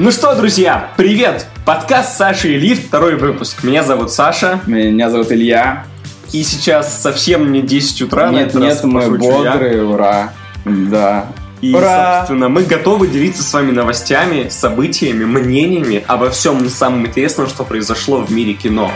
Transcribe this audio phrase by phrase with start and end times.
[0.00, 1.48] Ну что, друзья, привет!
[1.66, 3.64] Подкаст Саши и Лив, второй выпуск.
[3.64, 4.60] Меня зовут Саша.
[4.64, 5.86] Меня зовут Илья.
[6.32, 8.30] И сейчас совсем не 10 утра.
[8.30, 9.84] Нет, нет, мы бодрые, я.
[9.84, 10.32] ура.
[10.64, 11.26] Да.
[11.60, 12.18] И, Ура!
[12.18, 18.20] собственно, мы готовы делиться с вами новостями, событиями, мнениями обо всем самом интересном, что произошло
[18.20, 18.92] в мире кино.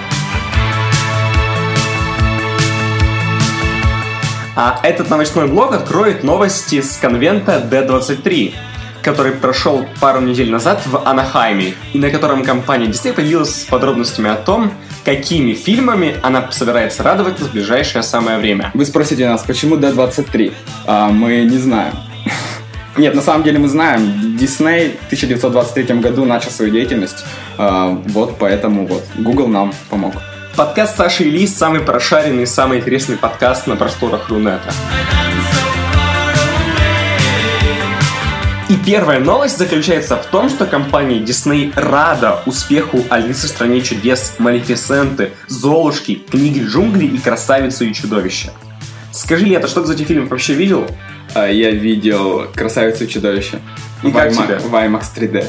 [4.54, 8.52] А этот новостной блог откроет новости с конвента D23,
[9.02, 14.30] который прошел пару недель назад в Анахайме, и на котором компания Disney поделилась с подробностями
[14.30, 14.72] о том,
[15.04, 18.70] какими фильмами она собирается радовать в ближайшее самое время.
[18.74, 20.52] Вы спросите нас, почему D23?
[20.86, 21.94] А, мы не знаем.
[22.96, 27.24] Нет, на самом деле мы знаем, Disney в 1923 году начал свою деятельность,
[27.58, 30.14] а, вот поэтому вот Google нам помог.
[30.56, 34.70] Подкаст Саши и Лис самый прошаренный, самый интересный подкаст на просторах Рунета.
[38.72, 44.36] И первая новость заключается в том, что компания Disney рада успеху Алисы в стране чудес,
[44.38, 48.50] Малефисенты, Золушки, Книги джунглей и Красавицу и чудовище.
[49.10, 50.86] Скажи, Лето, что ты за эти фильмы вообще видел?
[51.34, 53.58] А, я видел Красавицу и чудовище.
[54.02, 54.56] И в как тебе?
[54.56, 55.46] В IMAX 3D.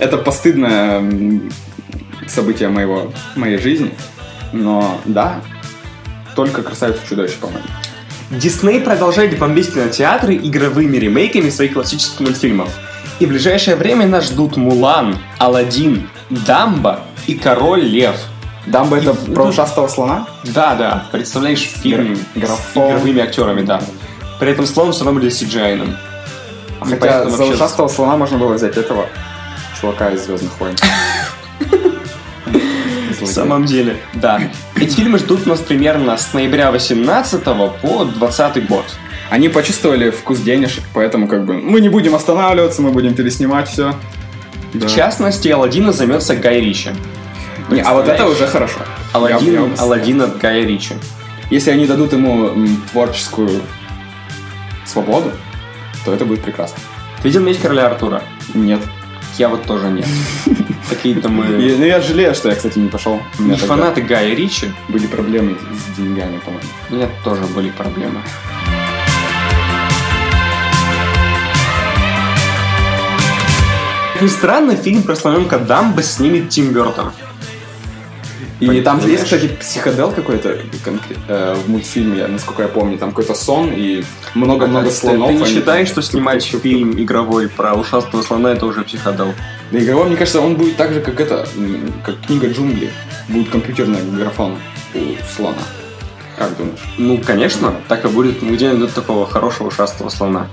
[0.00, 1.04] Это постыдное
[2.28, 3.92] событие моего, моей жизни.
[4.54, 5.42] Но да,
[6.34, 7.66] только Красавицу и чудовище, по-моему.
[8.32, 12.70] Дисней продолжает бомбить кинотеатры игровыми ремейками своих классических мультфильмов.
[13.20, 18.16] И в ближайшее время нас ждут Мулан, Алладин, Дамба и Король Лев.
[18.66, 20.26] Дамба это и, про ушастого слона?
[20.44, 21.06] Да, да.
[21.12, 22.88] Представляешь фильм Графон.
[22.88, 23.82] с игровыми актерами, да.
[24.40, 25.94] При этом слон все равно будет CGI.
[26.80, 29.08] Хотя за ушастого слона можно было взять этого
[29.78, 30.74] чувака из Звездных войн.
[33.32, 34.40] Самом деле, да.
[34.76, 38.84] Эти фильмы ждут нас примерно с ноября 18 по 20 год.
[39.30, 43.94] Они почувствовали вкус денежек, поэтому как бы мы не будем останавливаться, мы будем переснимать все.
[44.74, 44.86] Да.
[44.86, 46.90] В частности, Алладина займется Гай Ричи.
[47.70, 48.80] Не, а вот это уже хорошо.
[49.12, 50.94] Алладин, я, я Алладин от Гая Ричи.
[51.50, 52.50] Если они дадут ему
[52.90, 53.62] творческую
[54.86, 55.32] свободу,
[56.04, 56.78] то это будет прекрасно.
[57.22, 58.22] Ты видел меч короля Артура?
[58.54, 58.80] Нет.
[59.38, 60.06] Я вот тоже нет.
[60.90, 61.46] Какие-то мы...
[61.46, 63.22] Ну, я жалею, что я, кстати, не пошел.
[63.38, 64.72] И фанаты Гая Ричи...
[64.88, 66.68] Были проблемы с деньгами, по-моему.
[66.90, 68.20] У меня тоже были проблемы.
[74.12, 77.12] Как ни странно, фильм про слоненка Дамбо снимет Тим Бертон.
[78.62, 80.56] И там же есть, кстати, психодел какой-то
[81.28, 82.96] э, в мультфильме, насколько я помню.
[82.96, 85.28] Там какой-то сон и много-много слонов.
[85.28, 89.34] Ты не считаешь, что снимать фильм игровой про ушастого слона это уже психодел?
[89.72, 91.46] Да игровой, мне кажется, он будет так же, как это,
[92.04, 92.90] как книга джунглей.
[93.28, 94.56] Будет компьютерный графон
[94.94, 95.00] у
[95.34, 95.62] слона.
[96.38, 96.78] Как думаешь?
[96.98, 98.42] Ну, конечно, так и будет.
[98.42, 100.46] Где найдут такого хорошего ушастого слона?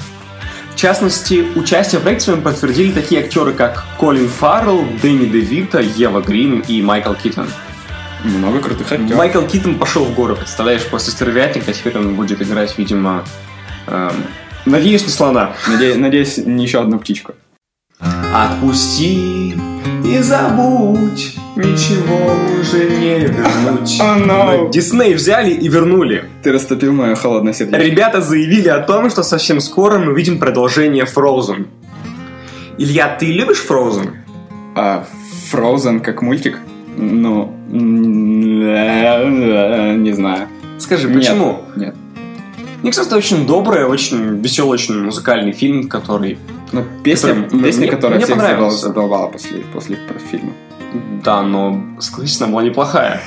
[0.73, 6.21] В частности, участие в проекте своем подтвердили такие актеры, как Колин Фаррелл, Дэнни Девита, Ева
[6.21, 7.49] Грин и Майкл Киттон.
[8.23, 9.17] Много крутых актеров.
[9.17, 13.23] Майкл Китон пошел в горы, представляешь, после «Стервятника» теперь он будет играть, видимо...
[13.87, 14.11] Эм,
[14.65, 15.53] надеюсь, не слона.
[15.67, 17.33] Надеюсь, надеюсь, не еще одну птичку.
[18.33, 19.55] Отпусти
[20.05, 23.99] и забудь, ничего уже не вернуть.
[24.01, 24.71] Oh, no.
[24.71, 26.25] Дисней взяли и вернули.
[26.41, 27.77] Ты растопил мое холодное сердце.
[27.77, 31.67] Ребята заявили о том, что совсем скоро мы увидим продолжение Frozen.
[32.77, 34.15] Илья, ты любишь Frozen?
[34.75, 35.05] А,
[35.51, 36.59] Frozen как мультик?
[36.97, 37.53] Ну,
[39.97, 40.47] не знаю.
[40.77, 41.63] Скажи, почему?
[41.75, 41.95] Нет.
[42.81, 46.37] Мне кажется, это очень добрый, очень веселый, очень музыкальный фильм, который...
[46.71, 49.97] Ну, песня, который, песня мне, которая мне всех задолбала после, после
[50.31, 50.53] фильма.
[51.23, 51.81] Да, но,
[52.45, 53.21] она была неплохая.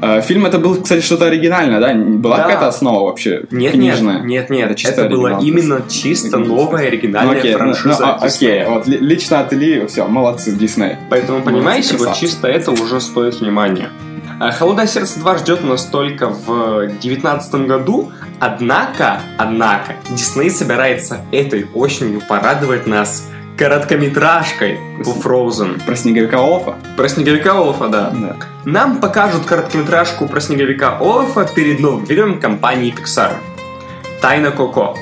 [0.00, 1.94] А, фильм это был, кстати, что-то оригинальное, да?
[1.94, 2.42] Была да.
[2.44, 4.20] какая-то основа вообще нет, книжная?
[4.20, 4.84] Нет, нет, нет.
[4.84, 8.06] Это, это было именно чисто новая оригинальная ну, окей, ну, франшиза.
[8.06, 10.96] Ну, а, окей, вот лично от Ильи, все, молодцы, Дисней.
[11.10, 13.90] Поэтому, понимаете, вот чисто это уже стоит внимания.
[14.40, 18.10] А, «Холодное сердце 2» ждет нас только в 2019 году,
[18.40, 25.84] однако, однако, Дисней собирается этой осенью порадовать нас короткометражкой по Frozen.
[25.84, 26.76] Про снеговика Олафа?
[26.96, 28.10] Про снеговика Олафа, да.
[28.10, 28.36] да.
[28.64, 33.34] Нам покажут короткометражку про снеговика Олафа перед новым фильмом компании Pixar.
[34.20, 34.96] Тайна Коко.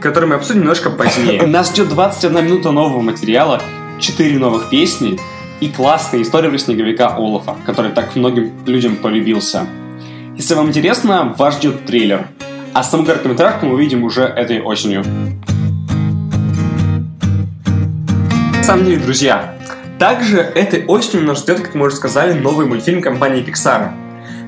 [0.00, 1.42] Который мы обсудим немножко позднее.
[1.46, 3.60] Нас ждет 21 минута нового материала,
[3.98, 5.18] 4 новых песни
[5.60, 9.66] и классная история про снеговика Олафа, который так многим людям полюбился.
[10.36, 12.28] Если вам интересно, вас ждет трейлер.
[12.74, 15.02] А саму короткометражку мы увидим уже этой осенью.
[18.66, 19.54] Самом деле, друзья,
[19.96, 23.92] также этой осенью нас ждет, как мы уже сказали, новый мультфильм компании Pixar.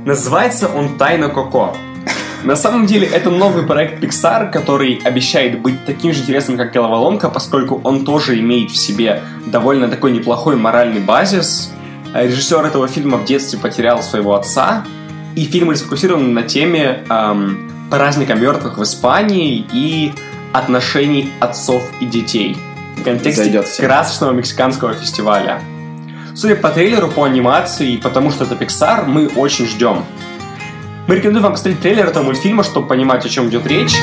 [0.05, 1.77] Называется он «Тайна Коко».
[2.43, 7.29] На самом деле, это новый проект Pixar, который обещает быть таким же интересным, как Головоломка,
[7.29, 11.73] поскольку он тоже имеет в себе довольно такой неплохой моральный базис.
[12.13, 14.85] Режиссер этого фильма в детстве потерял своего отца,
[15.37, 20.13] и фильм сфокусирован на теме эм, праздника мертвых в Испании и
[20.53, 22.57] отношений отцов и детей
[22.99, 25.63] в контексте красочного мексиканского фестиваля.
[26.35, 30.05] Судя по трейлеру, по анимации и потому что это Pixar, мы очень ждем.
[31.09, 33.97] Мы рекомендуем вам посмотреть трейлер этого мультфильма, чтобы понимать, о чем идет речь.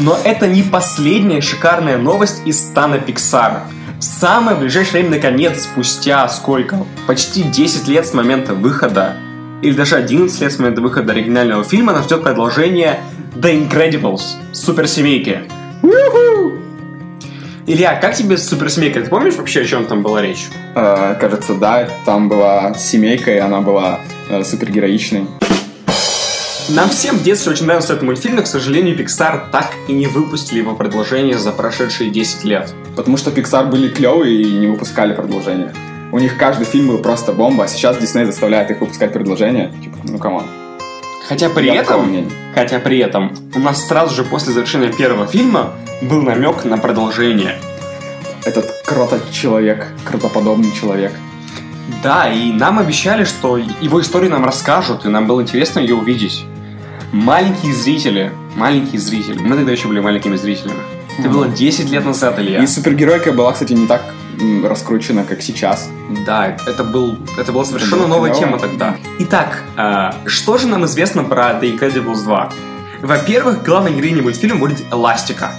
[0.00, 3.60] Но это не последняя шикарная новость из стана Pixar.
[3.98, 6.84] В самое ближайшее время, наконец, спустя сколько?
[7.06, 9.16] Почти 10 лет с момента выхода,
[9.62, 12.98] или даже 11 лет с момента выхода оригинального фильма, нас ждет продолжение
[13.36, 14.22] The Incredibles,
[14.52, 15.42] суперсемейки.
[17.66, 19.00] Илья, как тебе суперсемейка?
[19.02, 20.48] Ты помнишь вообще, о чем там была речь?
[20.74, 21.88] Э, кажется, да.
[22.04, 25.26] Там была семейка, и она была э, супергероичной.
[26.68, 30.06] Нам всем в детстве очень нравился этот мультфильм, но, к сожалению, Pixar так и не
[30.06, 32.72] выпустили его продолжение за прошедшие 10 лет.
[32.96, 35.72] Потому что Pixar были клевые и не выпускали продолжение.
[36.12, 39.72] У них каждый фильм был просто бомба, а сейчас Disney заставляет их выпускать продолжение.
[39.82, 40.44] Типа, ну come on.
[41.32, 45.72] Хотя при Я этом, хотя при этом, у нас сразу же после завершения первого фильма
[46.02, 47.58] был намек на продолжение.
[48.44, 51.12] Этот крутой человек, крутоподобный человек.
[52.02, 56.44] Да, и нам обещали, что его историю нам расскажут, и нам было интересно ее увидеть.
[57.12, 60.80] Маленькие зрители, маленькие зрители, мы тогда еще были маленькими зрителями.
[61.18, 62.62] Это было 10 лет назад, Илья.
[62.62, 64.02] И супергеройка была, кстати, не так
[64.64, 65.90] раскручена, как сейчас.
[66.26, 68.96] Да, это, был, это была совершенно это новая тема тогда.
[69.20, 72.52] Итак, э, что же нам известно про The Incredibles 2?
[73.02, 75.50] Во-первых, главной героиней мультфильма будет Эластика.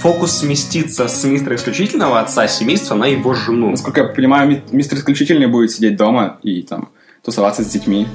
[0.00, 3.70] Фокус сместится с мистера исключительного отца семейства на его жену.
[3.70, 6.88] Насколько я понимаю, мистер исключительный будет сидеть дома и там
[7.24, 8.08] тусоваться с детьми.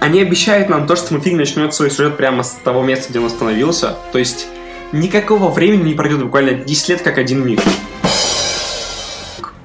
[0.00, 3.26] Они обещают нам то, что мультфильм начнет свой сюжет прямо с того места, где он
[3.26, 3.94] остановился.
[4.12, 4.46] То есть
[4.92, 7.60] никакого времени не пройдет буквально 10 лет, как один миг.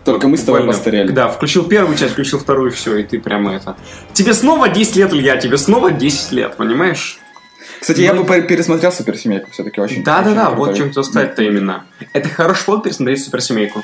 [0.05, 1.11] Только мы с тобой постарели.
[1.11, 3.77] Да, включил первую часть, включил вторую, все, и ты прямо это...
[4.13, 7.19] Тебе снова 10 лет, Илья, тебе снова 10 лет, понимаешь?
[7.79, 10.03] Кстати, ну, я бы пересмотрел Суперсемейку, все-таки очень.
[10.03, 11.85] Да, да, да, вот чем хотел сказать-то именно.
[12.13, 13.83] Это хороший повод пересмотреть Суперсемейку.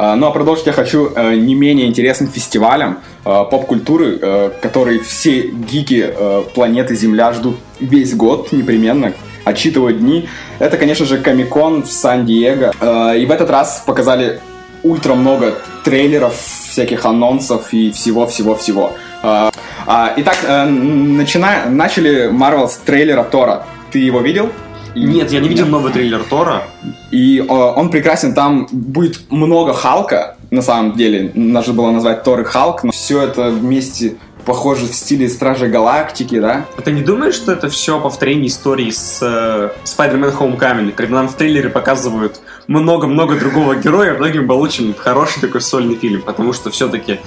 [0.00, 5.00] А, ну а продолжить я хочу э, не менее интересным фестивалем э, поп-культуры, э, который
[5.00, 6.14] все гики
[6.54, 9.12] планеты Земля ждут весь год непременно,
[9.48, 10.28] отчитывают дни.
[10.58, 13.14] Это, конечно же, Комикон в Сан-Диего.
[13.14, 14.40] И в этот раз показали
[14.82, 15.54] ультра много
[15.84, 16.34] трейлеров,
[16.70, 18.92] всяких анонсов и всего-всего-всего.
[19.22, 21.64] Итак, начина...
[21.68, 23.66] начали Marvel с трейлера Тора.
[23.90, 24.50] Ты его видел?
[24.94, 26.64] Нет, я не видел новый трейлер Тора.
[27.10, 31.30] И э, он прекрасен, там будет много Халка, на самом деле.
[31.34, 34.16] Надо было назвать Тор и Халк, но все это вместе
[34.48, 36.64] похоже в стиле Стражи Галактики, да?
[36.78, 41.28] А ты не думаешь, что это все повторение истории с э, Spider-Man Homecoming, когда нам
[41.28, 46.70] в трейлере показывают много-много другого героя, многим был очень хороший такой сольный фильм, потому что
[46.70, 47.20] все-таки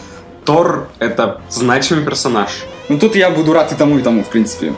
[0.46, 2.66] Тор— это значимый персонаж.
[2.90, 4.74] Ну тут я буду рад и тому, и тому, в принципе.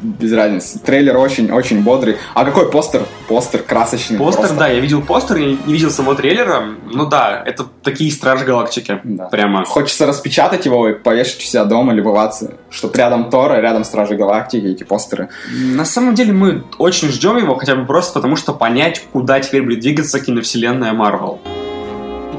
[0.00, 0.80] Без разницы.
[0.80, 2.16] Трейлер очень-очень бодрый.
[2.34, 3.02] А какой постер?
[3.28, 4.18] Постер красочный.
[4.18, 4.56] Постер, просто.
[4.56, 6.64] да, я видел постер, я не видел самого трейлера.
[6.92, 9.00] Ну да, это такие Стражи Галактики.
[9.04, 9.26] Да.
[9.26, 9.64] Прямо.
[9.64, 12.54] Хочется распечатать его и повешать у себя дома, любоваться.
[12.68, 15.28] Что рядом Тора, рядом Стражи Галактики, эти постеры.
[15.52, 19.62] На самом деле мы очень ждем его, хотя бы просто потому, что понять, куда теперь
[19.62, 21.38] будет двигаться киновселенная Марвел.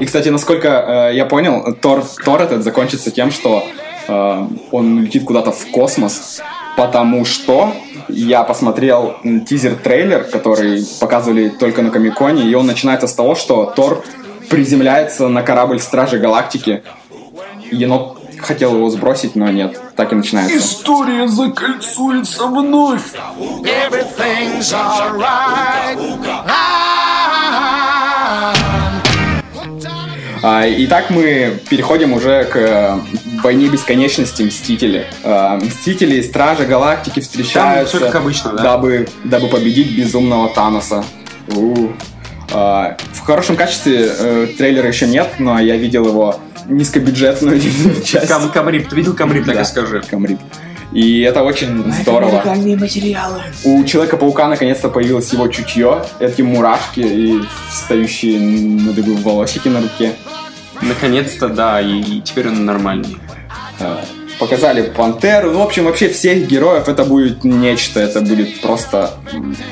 [0.00, 0.68] И, кстати, насколько
[1.10, 3.64] э, я понял, Тор, Тор этот закончится тем, что
[4.06, 6.42] Э, он летит куда-то в космос,
[6.76, 7.72] потому что
[8.08, 14.04] я посмотрел тизер-трейлер, который показывали только на Комиконе, и он начинается с того, что Тор
[14.50, 16.82] приземляется на корабль Стражи Галактики.
[17.70, 19.80] Енот хотел его сбросить, но нет.
[19.96, 20.58] Так и начинается.
[20.58, 23.14] История закольцуется вновь.
[26.44, 26.93] А,
[30.46, 32.98] итак, мы переходим уже к э,
[33.42, 35.06] войне бесконечности Мстители.
[35.22, 38.62] А, Мстители и Стражи Галактики встречаются, Там, как обычно, да?
[38.62, 41.02] дабы, дабы победить безумного Таноса.
[41.48, 41.92] У-у.
[42.52, 47.58] А, в хорошем качестве э, трейлера еще нет, но я видел его низкобюджетную
[48.04, 48.28] часть.
[48.28, 50.02] Кам Камрип, ты видел Камрип, так и скажи.
[50.02, 50.40] Камрип.
[50.92, 52.42] И это очень здорово.
[52.44, 53.42] материалы.
[53.64, 60.12] У Человека-паука наконец-то появилось его чутье, эти мурашки и встающие на дыбы волосики на руке.
[60.82, 63.16] Наконец-то, да, и, теперь он нормальный.
[64.38, 65.52] Показали Пантеру.
[65.52, 68.00] Ну, в общем, вообще всех героев это будет нечто.
[68.00, 69.12] Это будет просто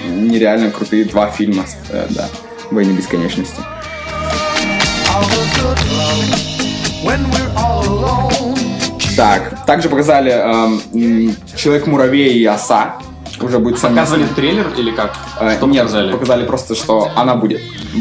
[0.07, 1.65] нереально крутые два фильма.
[1.91, 2.29] Э, да,
[2.71, 3.61] Войны бесконечности.
[9.17, 12.97] Так, также показали эм, Человек-муравей и оса.
[13.41, 15.15] Уже будет Показывали трейлер или как?
[15.41, 16.13] Э, Что Нет, показали?
[16.13, 17.61] показали просто, что она будет.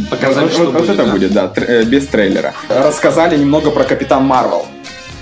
[0.10, 1.12] Показали, вот, что вот- вот будет, это да.
[1.12, 2.54] будет, да, тр- э, без трейлера.
[2.70, 4.66] Рассказали немного про Капитан Марвел,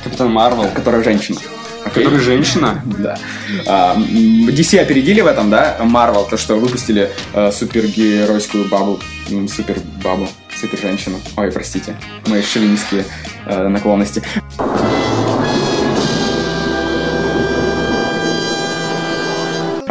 [0.04, 0.66] Капитан Марвел.
[0.74, 1.39] которая женщина.
[1.86, 2.04] Окей?
[2.04, 2.84] Который женщина.
[2.98, 3.18] Да.
[3.66, 9.00] А, DC опередили в этом, да, Марвел, то, что выпустили э, супергеройскую бабу,
[9.30, 10.28] м, супер бабу,
[10.60, 11.18] супер женщину.
[11.38, 11.96] Ой, простите,
[12.28, 13.06] мои шовинистские
[13.46, 14.22] э, наклонности.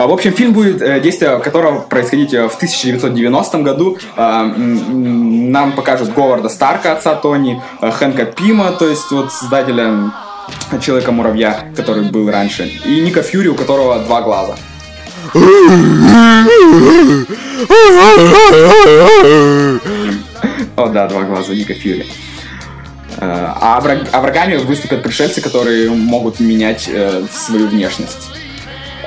[0.06, 3.98] В общем, фильм будет, э, действие которого происходить э, в 1990 году.
[4.16, 10.12] А, Нам покажут Говарда Старка, отца Тони, э, Хэнка Пима, то есть вот создателя
[10.80, 14.54] Человека-муравья, который был раньше, и Ника Фьюри, у которого два глаза.
[20.76, 22.06] О, да, два глаза Ника Фьюри.
[23.20, 26.88] А, враг- а врагами выступят пришельцы, которые могут менять
[27.32, 28.28] свою внешность.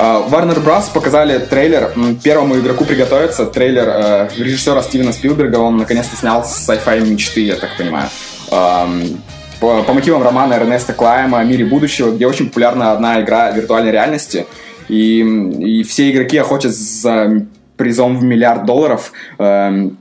[0.02, 0.92] Э, Warner Bros.
[0.92, 1.94] показали трейлер
[2.24, 3.46] первому игроку приготовиться.
[3.46, 5.58] Трейлер э, режиссера Стивена Спилберга.
[5.58, 8.10] Он наконец-то снял sci-fi мечты, я так понимаю.
[8.50, 9.22] Эм,
[9.60, 13.92] По, по мотивам романа Эрнеста Клайма о мире будущего, где очень популярна одна игра виртуальной
[13.92, 14.48] реальности.
[14.90, 17.46] И, и все игроки охотятся за
[17.78, 19.14] призом в миллиард долларов.
[19.38, 20.00] Эм,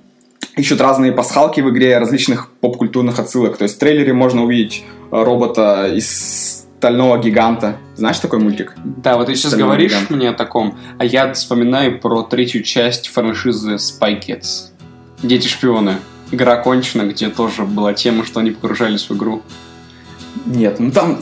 [0.57, 3.59] ищут разные пасхалки в игре различных поп-культурных отсылок.
[3.59, 7.77] То есть в трейлере можно увидеть э, робота из стального гиганта.
[7.95, 8.73] Знаешь такой мультик?
[8.83, 10.11] Да, вот ты сейчас Стальной говоришь гигант.
[10.11, 14.71] мне о таком, а я вспоминаю про третью часть франшизы Spy Kids.
[15.23, 15.97] Дети-шпионы.
[16.31, 19.43] Игра кончена, где тоже была тема, что они погружались в игру.
[20.47, 21.19] Нет, ну там...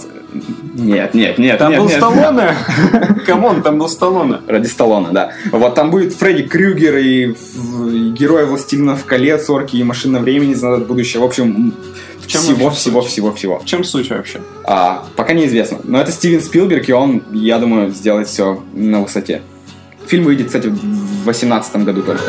[0.74, 1.58] Нет, нет, нет.
[1.58, 1.96] Там нет, был нет.
[1.96, 2.54] Сталлоне!
[3.26, 4.36] Come on, там был Сталлоне.
[4.46, 5.32] Ради Сталлоне, да.
[5.50, 10.54] Вот там будет Фредди Крюгер и, в- и герой «Властелинов колец», орки и машина времени
[10.54, 11.20] в будущее.
[11.20, 11.74] В общем,
[12.28, 13.10] чем всего, всего, суть?
[13.10, 13.58] всего, всего.
[13.58, 14.40] В чем суть вообще?
[14.64, 15.78] А, пока неизвестно.
[15.84, 19.42] Но это Стивен Спилберг, и он, я думаю, сделает все на высоте.
[20.06, 22.22] Фильм выйдет, кстати, в 2018 году только.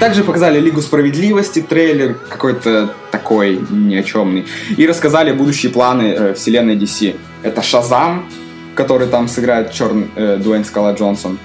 [0.00, 4.46] Также показали Лигу Справедливости, трейлер какой-то такой ни о чемный.
[4.76, 7.16] И рассказали будущие планы э, вселенной DC.
[7.42, 8.26] Это Шазам,
[8.74, 11.38] который там сыграет черный э, Дуэйн Скала Джонсон.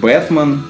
[0.00, 0.62] Бэтмен,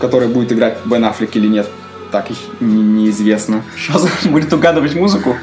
[0.00, 1.68] который будет играть Бен Аффлек или нет,
[2.12, 2.26] так
[2.60, 3.62] не- неизвестно.
[3.76, 5.36] Сейчас будет угадывать музыку.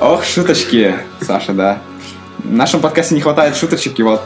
[0.00, 1.78] Ох, шуточки, Саша, да.
[2.38, 4.22] В нашем подкасте не хватает шуточек, и вот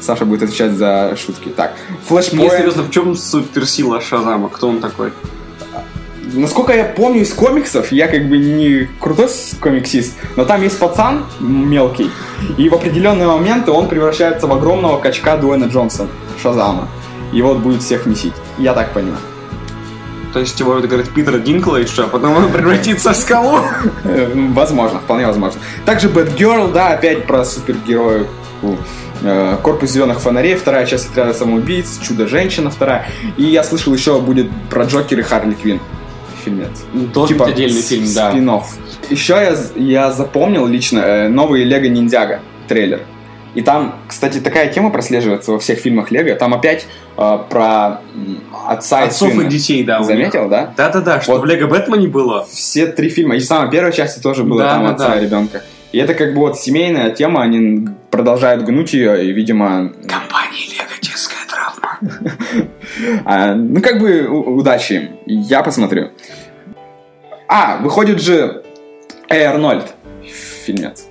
[0.00, 1.48] Саша будет отвечать за шутки.
[1.48, 2.52] Так, Мне флешпоинт.
[2.52, 4.48] серьезно, в чем суперсила Шазама?
[4.48, 5.12] Кто он такой?
[6.34, 9.28] Насколько я помню из комиксов, я как бы не крутой
[9.60, 12.10] комиксист, но там есть пацан мелкий,
[12.56, 16.08] и в определенные моменты он превращается в огромного качка Дуэна Джонсона,
[16.40, 16.88] Шазама.
[17.32, 18.34] И вот будет всех месить.
[18.58, 19.18] Я так понимаю.
[20.32, 23.60] То есть его это говорит Питер Динклейдж, а потом он превратится в скалу?
[24.04, 25.60] Э, Возможно, вполне возможно.
[25.84, 28.28] Также Бэтгерл, да, опять про супергероев.
[29.22, 33.06] Э, Корпус зеленых фонарей, вторая часть отряда самоубийц, Чудо-женщина, вторая.
[33.36, 35.80] И я слышал еще будет про Джокер и Харли Квин.
[36.44, 36.70] Фильмец.
[36.92, 38.30] Должен быть отдельный фильм, да.
[38.30, 38.50] спин
[39.10, 43.02] Еще я, я запомнил лично э, новый Лего Ниндзяго трейлер.
[43.54, 46.34] И там, кстати, такая тема прослеживается во всех фильмах Лего.
[46.36, 46.86] Там опять
[47.18, 48.00] э, про
[48.66, 49.42] отца Отцов и сына.
[49.42, 50.02] и детей, да.
[50.02, 50.72] Заметил, да?
[50.76, 51.42] Да-да-да, что Вот.
[51.42, 52.46] в Лего Бэтмене было.
[52.46, 53.36] все три фильма.
[53.36, 55.18] И в самой первой части тоже было Да, там да, отца да.
[55.18, 55.62] и ребенка.
[55.92, 60.88] И это как бы вот семейная тема, они продолжают гнуть ее, и, видимо, Компания Лего
[61.02, 61.98] детская травма.
[63.26, 65.10] а, ну как бы удачи им.
[65.26, 66.10] Я посмотрю.
[67.48, 68.62] А, выходит же
[69.28, 69.92] Эй Арнольд.
[70.64, 71.06] Фильмец.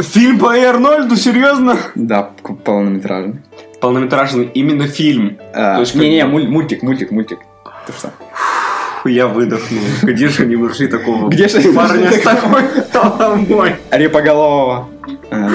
[0.00, 1.76] Фильм по Арнольду, серьезно?
[1.94, 2.30] Да,
[2.64, 3.36] полнометражный.
[3.80, 5.38] Полнометражный именно фильм.
[5.52, 7.38] А, есть бы- муль- мультик, мультик, мультик.
[7.86, 8.12] Ты что?
[9.04, 9.80] Я выдохнул.
[10.02, 13.76] Где же они нашли такого Где же парня с такой головой?
[13.90, 14.88] Репоголового.
[15.30, 15.48] А.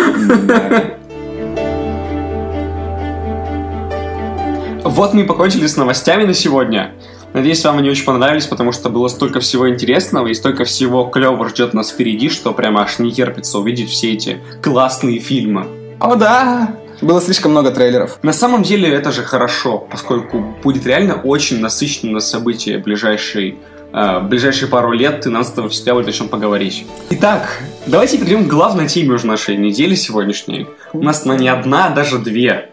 [4.83, 6.91] Вот мы и покончили с новостями на сегодня.
[7.33, 11.47] Надеюсь, вам они очень понравились, потому что было столько всего интересного и столько всего клевого
[11.49, 15.67] ждет нас впереди, что прямо аж не терпится увидеть все эти классные фильмы.
[15.99, 16.75] О, да!
[17.01, 18.19] Было слишком много трейлеров.
[18.23, 23.57] На самом деле это же хорошо, поскольку будет реально очень насыщенно событие ближайшей,
[23.93, 26.85] э, ближайшие пару лет, и нам с тобой всегда будет о чем поговорить.
[27.11, 30.67] Итак, давайте перейдем к главной теме уже нашей недели сегодняшней.
[30.91, 32.69] У нас она не одна, а даже две.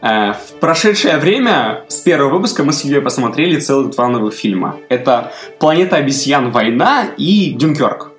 [0.00, 4.76] Э, В прошедшее время с первого выпуска мы с Ильей посмотрели целых два новых фильма.
[4.88, 6.50] Это «Планета обезьян.
[6.50, 8.12] Война» и «Дюнкерк».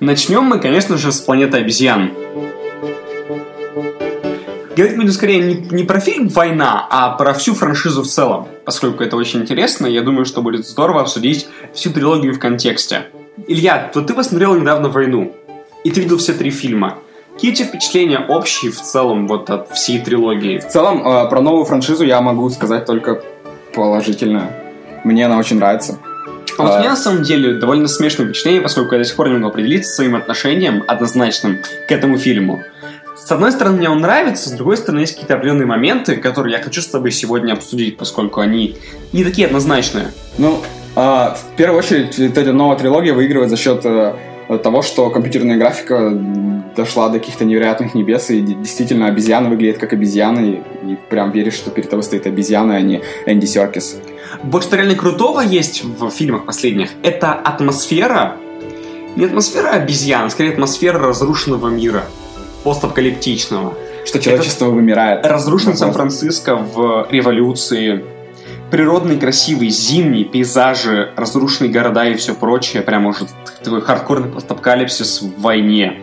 [0.00, 2.12] Начнем мы, конечно же, с «Планеты обезьян».
[4.76, 8.48] Говорить будем скорее не, не про фильм «Война», а про всю франшизу в целом.
[8.64, 13.06] Поскольку это очень интересно, я думаю, что будет здорово обсудить всю трилогию в контексте.
[13.46, 15.34] Илья, то ты посмотрел недавно «Войну»,
[15.84, 16.98] и ты видел все три фильма.
[17.36, 20.56] Какие у тебя впечатления общие в целом вот от всей трилогии?
[20.56, 23.20] В целом, э, про новую франшизу я могу сказать только
[23.74, 24.52] положительно.
[25.04, 25.98] Мне она очень нравится.
[26.56, 26.76] А вот А.
[26.76, 29.48] у меня на самом деле довольно смешное впечатление, поскольку я до сих пор не могу
[29.48, 32.62] определиться своим отношением однозначным к этому фильму.
[33.14, 36.62] С одной стороны, мне он нравится, с другой стороны, есть какие-то определенные моменты, которые я
[36.62, 38.78] хочу с тобой сегодня обсудить, поскольку они
[39.12, 40.06] не такие однозначные.
[40.38, 40.62] Ну,
[40.94, 44.14] а, в первую очередь, эта новая трилогия выигрывает за счет э,
[44.62, 46.10] того, что компьютерная графика
[46.76, 50.52] дошла до каких-то невероятных небес, и действительно обезьяна выглядит как обезьяна, и,
[50.92, 53.98] и прям веришь, что перед тобой стоит обезьяна, а не Энди Серкис.
[54.42, 58.36] Вот что реально крутого есть в фильмах последних, это атмосфера,
[59.16, 62.04] не атмосфера обезьян, а скорее атмосфера разрушенного мира,
[62.64, 63.74] постапокалиптичного.
[64.04, 65.26] Что человечество вымирает.
[65.26, 65.76] Разрушен.
[65.76, 68.04] Сан-Франциско в революции.
[68.70, 72.82] Природные красивые зимние пейзажи, разрушенные города и все прочее.
[72.82, 73.26] Прям уже
[73.62, 76.00] такой хардкорный постапокалипсис в войне.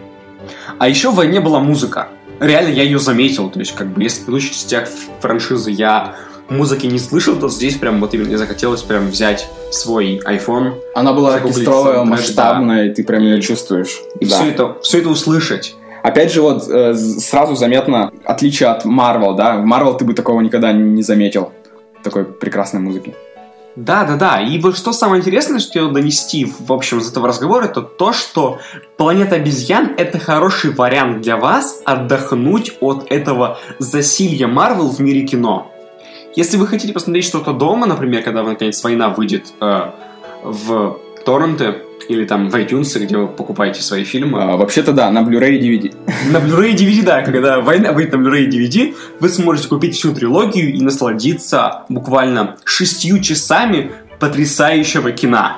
[0.80, 2.08] А еще в войне была музыка.
[2.40, 3.50] Реально я ее заметил.
[3.50, 4.88] То есть, как бы, если в предыдущих частях
[5.20, 6.16] франшизы я
[6.50, 11.36] музыки не слышал, то здесь прям вот именно захотелось прям взять свой iPhone Она была
[11.36, 14.00] оркестровая, масштабная, и ты прям ее чувствуешь.
[14.20, 14.36] и Да.
[14.36, 15.76] все, это, все это услышать.
[16.04, 19.58] Опять же, вот э, сразу заметно отличие от Marvel, да?
[19.58, 21.54] В Marvel ты бы такого никогда не заметил.
[22.04, 23.16] Такой прекрасной музыки.
[23.76, 24.42] Да, да, да.
[24.42, 28.14] И вот что самое интересное, что я донести, в общем, из этого разговора, это то,
[28.14, 28.60] что
[28.98, 35.72] планета обезьян это хороший вариант для вас отдохнуть от этого засилья Марвел в мире кино.
[36.36, 39.92] Если вы хотите посмотреть что-то дома, например, когда, наконец, война выйдет э,
[40.44, 41.76] в торренты
[42.10, 45.78] или там в iTunes, где вы покупаете свои фильмы, А, вообще-то да, на Blu-ray и
[45.78, 45.96] DVD.
[46.32, 49.96] на Blu-ray и DVD, да, когда война выйдет на Blu-ray и DVD, вы сможете купить
[49.96, 55.58] всю трилогию и насладиться буквально шестью часами потрясающего кино.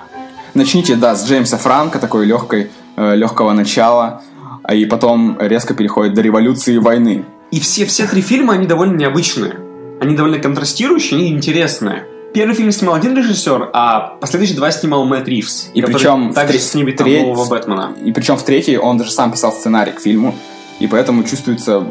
[0.53, 4.21] Начните, да, с Джеймса Франка, такой легкой, э, легкого начала,
[4.63, 7.25] а и потом резко переходит до революции и войны.
[7.51, 9.55] И все, все три фильма, они довольно необычные.
[10.01, 12.05] Они довольно контрастирующие, они интересные.
[12.35, 15.69] Первый фильм снимал один режиссер, а последующие два снимал Мэтт Ривз.
[15.73, 17.93] И причем также тре- снимет треть- нового Бэтмена.
[18.03, 20.35] И причем в третьей он даже сам писал сценарий к фильму,
[20.79, 21.81] и поэтому чувствуется,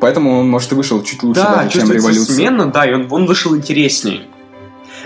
[0.00, 2.34] поэтому он, может, и вышел чуть лучше Да, даже, чем революция.
[2.36, 4.20] сменно, да, и он, он вышел интереснее.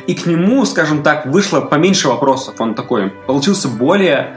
[0.09, 2.55] И к нему, скажем так, вышло поменьше вопросов.
[2.59, 4.37] Он такой получился более,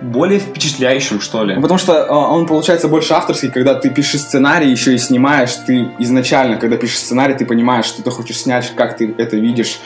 [0.00, 1.54] более впечатляющим, что ли.
[1.54, 5.54] Ну, Потому что э, он получается больше авторский, когда ты пишешь сценарий, еще и снимаешь.
[5.66, 9.78] Ты изначально, когда пишешь сценарий, ты понимаешь, что ты хочешь снять, как ты это видишь.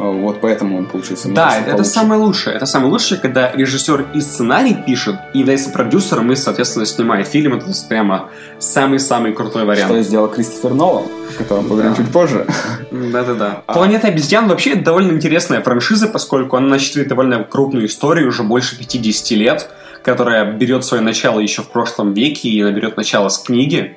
[0.00, 1.28] Вот поэтому он получился.
[1.30, 1.90] Да, это, получше.
[1.90, 2.56] самое лучшее.
[2.56, 7.54] Это самое лучшее, когда режиссер и сценарий пишет, и является продюсером, и, соответственно, снимает фильм.
[7.54, 9.92] Это прямо самый-самый крутой вариант.
[9.92, 11.96] Что сделал Кристофер Нолан, о котором поговорим Да.
[12.02, 12.46] чуть позже.
[12.90, 13.62] Да-да-да.
[13.66, 13.74] А.
[13.74, 19.30] Планета обезьян вообще довольно интересная франшиза, поскольку она насчитывает довольно крупную историю, уже больше 50
[19.32, 19.68] лет,
[20.02, 23.96] которая берет свое начало еще в прошлом веке и она берет начало с книги.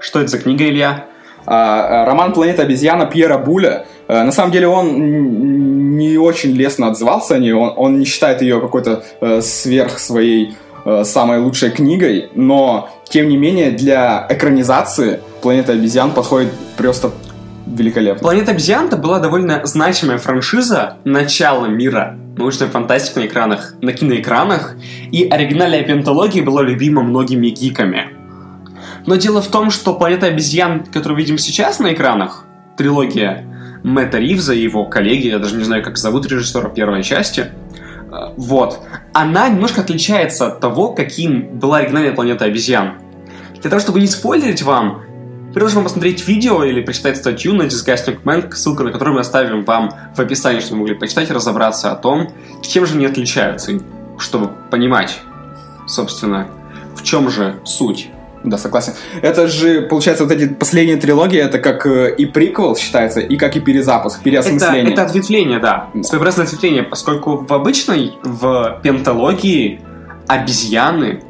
[0.00, 1.06] Что это за книга, Илья?
[1.46, 3.86] А, а, Роман «Планета обезьяна» Пьера Буля.
[4.08, 7.52] э, На самом деле он не очень лестно отзывался о ней.
[7.52, 10.54] Он, он не считает ее какой-то э, сверх своей
[10.84, 17.12] э, самой лучшей книгой, но тем не менее для экранизации «Планета обезьян» подходит просто
[17.66, 18.20] великолепно.
[18.20, 24.76] Планета обезьян это была довольно значимая франшиза начала мира научной фантастики на экранах, на киноэкранах,
[25.10, 28.15] и оригинальная пентология была любима многими гиками.
[29.06, 32.44] Но дело в том, что Планета обезьян, которую видим сейчас на экранах,
[32.76, 33.44] трилогия
[33.82, 38.32] Мэтта Ривза и его коллеги, я даже не знаю, как зовут режиссера первой части, э,
[38.36, 38.80] вот,
[39.12, 42.94] она немножко отличается от того, каким была оригинальная Планета обезьян.
[43.60, 45.02] Для того, чтобы не спойлерить вам,
[45.56, 49.64] Предложим вам посмотреть видео или почитать статью на Disgusting Man, ссылку на которую мы оставим
[49.64, 53.72] вам в описании, чтобы вы могли почитать и разобраться о том, чем же они отличаются,
[54.18, 55.18] чтобы понимать,
[55.86, 56.48] собственно,
[56.94, 58.10] в чем же суть.
[58.46, 58.92] Да, согласен.
[59.22, 63.56] Это же, получается, вот эти последние трилогии, это как э, и приквел считается, и как
[63.56, 64.92] и перезапуск, Это, переосмысление.
[64.92, 65.90] это ответвление, да.
[65.92, 66.02] Да.
[66.04, 69.80] Своеобразное ответвление, поскольку в обычной, в пентологии
[70.28, 71.22] обезьяны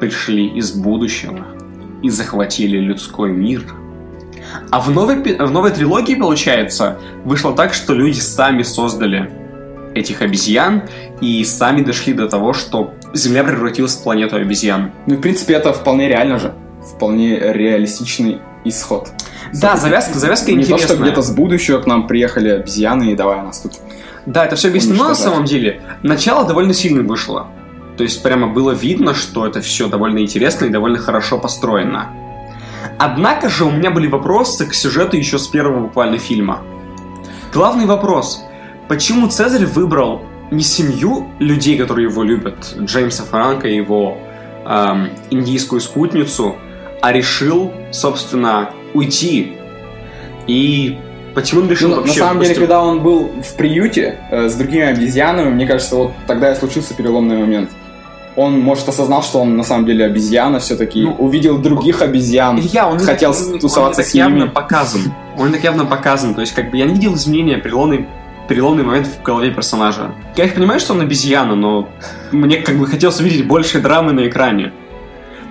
[0.00, 1.46] пришли из будущего
[2.02, 3.64] и захватили людской мир.
[4.70, 9.30] А в новой, в новой трилогии, получается, вышло так, что люди сами создали
[9.96, 10.82] этих обезьян
[11.20, 14.92] и сами дошли до того, что Земля превратилась в планету обезьян.
[15.06, 16.54] Ну, в принципе, это вполне реально же.
[16.94, 19.08] Вполне реалистичный исход.
[19.52, 20.96] Да, завязка, завязка Не то, интересная.
[20.96, 23.72] что где-то с будущего к нам приехали обезьяны и давай нас тут.
[24.26, 25.80] Да, это все объяснено на самом деле.
[26.02, 27.48] Начало довольно сильно вышло.
[27.96, 32.08] То есть прямо было видно, что это все довольно интересно и довольно хорошо построено.
[32.98, 36.62] Однако же у меня были вопросы к сюжету еще с первого буквально фильма.
[37.52, 38.42] Главный вопрос.
[38.88, 44.18] Почему Цезарь выбрал не семью людей, которые его любят, Джеймса Франка и его
[44.64, 46.54] эм, индийскую спутницу,
[47.02, 49.54] а решил, собственно, уйти.
[50.46, 50.98] И
[51.34, 52.20] почему он решил Ну, вообще...
[52.20, 56.12] на самом деле, когда он был в приюте э, с другими обезьянами, мне кажется, вот
[56.28, 57.70] тогда и случился переломный момент.
[58.36, 62.86] Он, может, осознал, что он на самом деле обезьяна все-таки, Ну, увидел других обезьян, Илья,
[62.88, 64.24] он хотел так- он тусоваться так с ними.
[64.24, 65.00] явно показан.
[65.38, 66.34] Он так явно показан.
[66.34, 68.06] То есть, как бы я не видел изменения, переломный,
[68.48, 70.12] переломный момент в голове персонажа.
[70.36, 71.88] Я их понимаю, что он обезьяна, но
[72.32, 74.72] мне как бы хотелось увидеть больше драмы на экране.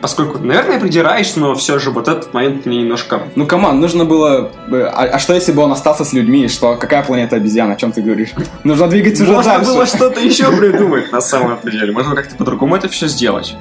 [0.01, 3.23] Поскольку, наверное, я придираюсь, но все же вот этот момент мне немножко...
[3.35, 4.51] Ну, команд, нужно было...
[4.67, 6.47] бы- А, а что, если бы он остался с людьми?
[6.47, 7.71] Что, какая планета обезьян?
[7.71, 8.33] О чем ты говоришь?
[8.63, 9.71] Нужно двигать уже Можно дальше.
[9.71, 11.91] было что-то еще придумать на самом деле.
[11.91, 13.55] Можно как-то по-другому это все сделать.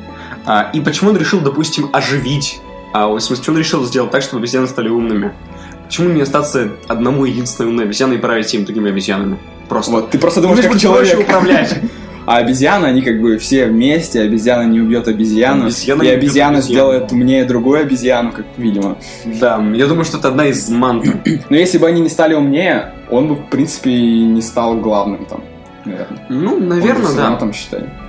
[0.45, 2.61] А, и почему он решил, допустим, оживить?
[2.93, 5.33] А, в смысле, он решил сделать так, чтобы обезьяны стали умными?
[5.95, 9.39] Почему не остаться одному единственной умной обезьяной и править всеми другими обезьянами?
[9.69, 9.93] Просто.
[9.93, 11.21] Вот, ты просто Ну, думаешь, лишь как бы человек.
[11.21, 11.77] управлять.
[12.27, 16.63] А обезьяны, они как бы все вместе, обезьяна не убьет обезьяну, Обезьяна и убьет обезьяна
[16.63, 18.97] сделает умнее другую обезьяну, как видимо.
[19.25, 21.19] Да, я думаю, что это одна из мантр.
[21.51, 25.27] Но если бы они не стали умнее, он бы, в принципе, и не стал главным
[25.27, 25.45] там,
[25.85, 26.27] наверное.
[26.31, 27.37] Ну, Он бы наверное, всё равно да.
[27.37, 28.04] там, считай, такой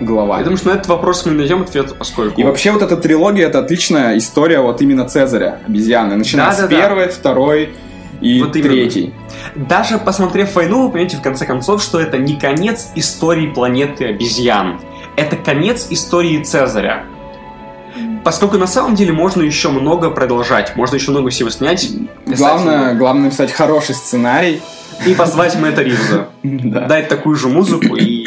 [0.00, 0.38] глава.
[0.38, 2.40] Я думаю, что на этот вопрос мы найдем ответ, поскольку...
[2.40, 6.76] И вообще вот эта трилогия это отличная история вот именно Цезаря, обезьяны, начиная с Да-да-да.
[6.76, 7.74] первой, второй
[8.20, 8.70] и Вот именно.
[8.70, 9.14] третьей.
[9.54, 14.80] Даже посмотрев «Войну», вы поймете в конце концов, что это не конец истории планеты обезьян.
[15.16, 17.04] Это конец истории Цезаря.
[18.24, 21.88] Поскольку на самом деле можно еще много продолжать, можно еще много всего снять.
[22.26, 24.60] Главное, главное написать хороший сценарий.
[25.06, 26.28] И позвать Мэтта Ривза.
[26.42, 26.86] Да.
[26.86, 28.24] Дать такую же музыку и,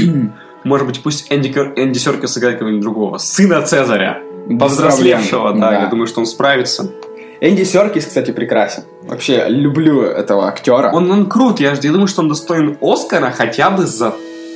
[0.63, 3.17] может быть, пусть Энди, Кер- Энди Серкис сыграет кого-нибудь другого.
[3.17, 4.21] Сына Цезаря.
[4.59, 5.61] Повзрослевшего, проблем.
[5.61, 6.91] да, я думаю, что он справится.
[7.41, 8.83] Энди Серкис, кстати, прекрасен.
[9.03, 10.91] Вообще, люблю этого актера.
[10.93, 14.13] Он, он крут, я, я думаю, что он достоин Оскара хотя бы за...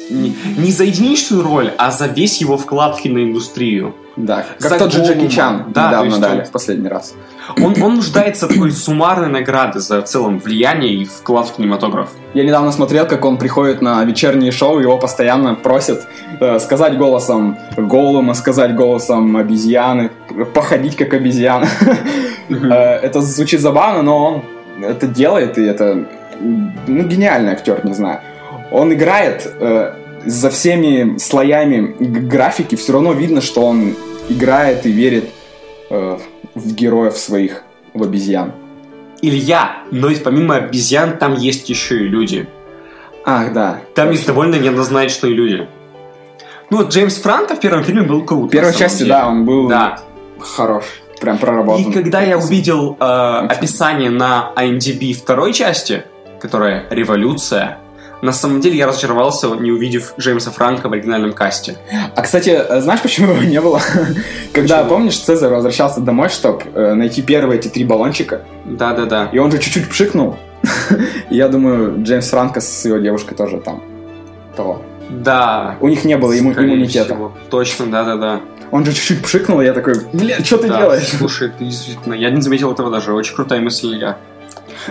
[0.09, 3.93] Не, не за единичную роль, а за весь его вклад в киноиндустрию.
[4.15, 5.27] Да, как За тот же Джеки.
[5.27, 7.13] Чан Да, недавно есть дали в последний раз.
[7.61, 12.09] Он, он нуждается в такой суммарной награды за в целом влияние и вклад в кинематограф.
[12.33, 16.07] Я недавно смотрел, как он приходит на вечерние шоу, его постоянно просят
[16.39, 20.09] э, сказать голосом Голума, сказать голосом обезьяны,
[20.53, 21.67] походить как обезьяна.
[22.49, 24.43] Э, Это звучит забавно, но он
[24.81, 26.05] это делает, и это
[26.39, 28.21] ну, гениальный актер, не знаю.
[28.71, 29.93] Он играет э,
[30.25, 33.95] за всеми слоями графики, все равно видно, что он
[34.29, 35.29] играет и верит
[35.89, 36.17] э,
[36.53, 38.51] в героев своих, в обезьян.
[39.21, 42.47] Илья, но ведь помимо обезьян там есть еще и люди.
[43.25, 43.81] Ах, да.
[43.95, 45.67] Там есть довольно неоднозначные люди.
[46.69, 48.49] Ну вот Джеймс Франко в первом фильме был крут.
[48.49, 49.11] В первой части, деле.
[49.11, 49.99] да, он был Да.
[50.39, 50.83] хорош.
[51.19, 51.89] Прям проработан.
[51.89, 56.03] И когда я увидел э, описание на IMDb второй части,
[56.39, 57.79] которая «Революция»,
[58.21, 61.77] на самом деле я разочаровался, не увидев Джеймса Франка в оригинальном касте.
[62.15, 63.79] А, кстати, э, знаешь, почему его не было?
[64.53, 64.89] Когда, Почему?
[64.89, 66.63] помнишь, Цезарь возвращался домой, чтобы
[66.95, 69.29] найти первые эти три баллончика, Да-да-да.
[69.31, 70.37] и он же чуть-чуть пшикнул.
[71.29, 73.83] Я думаю, Джеймс Франко с его девушкой тоже там
[74.55, 74.81] того.
[75.09, 75.77] Да.
[75.79, 77.13] У них не было скорее иммунитета.
[77.13, 77.31] всего.
[77.49, 78.41] Точно, да-да-да.
[78.71, 81.07] Он же чуть-чуть пшикнул, и я такой, бля, что ты Да, делаешь?
[81.17, 83.13] Слушай, ты действительно, я не заметил этого даже.
[83.13, 84.17] Очень крутая мысль, Илья.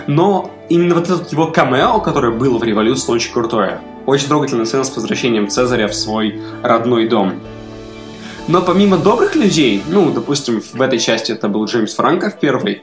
[0.07, 3.79] Но именно вот этот его камео, которое было в революции, очень крутое.
[4.05, 7.39] Очень трогательная сцена с возвращением Цезаря в свой родной дом.
[8.47, 12.81] Но помимо добрых людей, ну, допустим, в этой части это был Джеймс Франко в первой,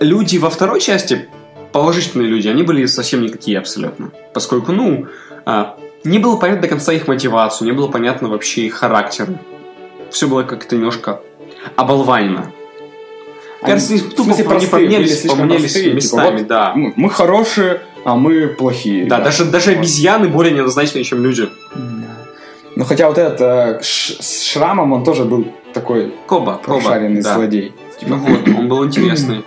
[0.00, 1.28] люди во второй части,
[1.72, 4.10] положительные люди, они были совсем никакие абсолютно.
[4.34, 5.06] Поскольку, ну,
[5.46, 9.28] а, не было понятно до конца их мотивацию, не было понятно вообще их характер.
[10.10, 11.20] Все было как-то немножко
[11.76, 12.52] оболванено.
[13.60, 16.72] Кажется, в тупо смысле, простые, поменялись, поменялись простые, типа, местами, вот да.
[16.74, 19.06] Мы хорошие, а мы плохие.
[19.06, 19.24] Да, ребята.
[19.24, 21.48] даже, даже обезьяны более неоднозначные, чем люди.
[22.76, 26.80] Ну, хотя вот этот э, с шрамом, он тоже был такой Коба, Коба.
[26.80, 27.34] прошаренный да.
[27.34, 27.74] злодей.
[28.02, 29.44] Ну вот, он был интересный.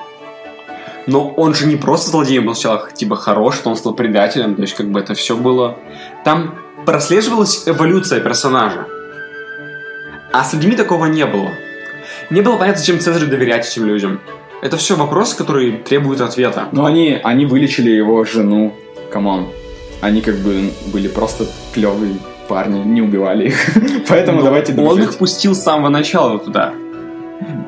[1.07, 4.61] Но он же не просто злодеем был сначала, типа, хорош, но он стал предателем, то
[4.61, 5.77] есть, как бы, это все было...
[6.25, 8.85] Там прослеживалась эволюция персонажа.
[10.31, 11.51] А с людьми такого не было.
[12.31, 14.21] Не было понятно, зачем Цезарю доверять этим людям.
[14.61, 16.69] Это все вопросы, которые требуют ответа.
[16.71, 18.73] Но они, они вылечили его жену,
[19.11, 19.49] come on.
[19.99, 22.15] Они как бы были просто клевые
[22.47, 23.55] парни, не убивали их.
[24.07, 25.03] Поэтому Но давайте Он дружить.
[25.09, 26.73] их пустил с самого начала туда.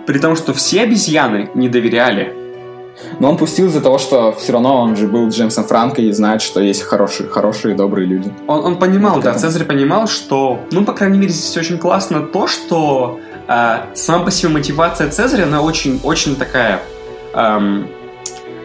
[0.08, 2.34] При том, что все обезьяны не доверяли.
[3.19, 6.41] Но он пустил из-за того, что все равно он же был Джеймсом Франко и знает,
[6.41, 8.32] что есть хорошие, хорошие, добрые люди.
[8.47, 9.39] Он, он понимал, Вот да, это.
[9.39, 14.32] Цезарь понимал, что, ну, по крайней мере, здесь очень классно то, что а, сама по
[14.32, 16.82] себе мотивация Цезаря, она очень-очень такая
[17.34, 17.88] эм,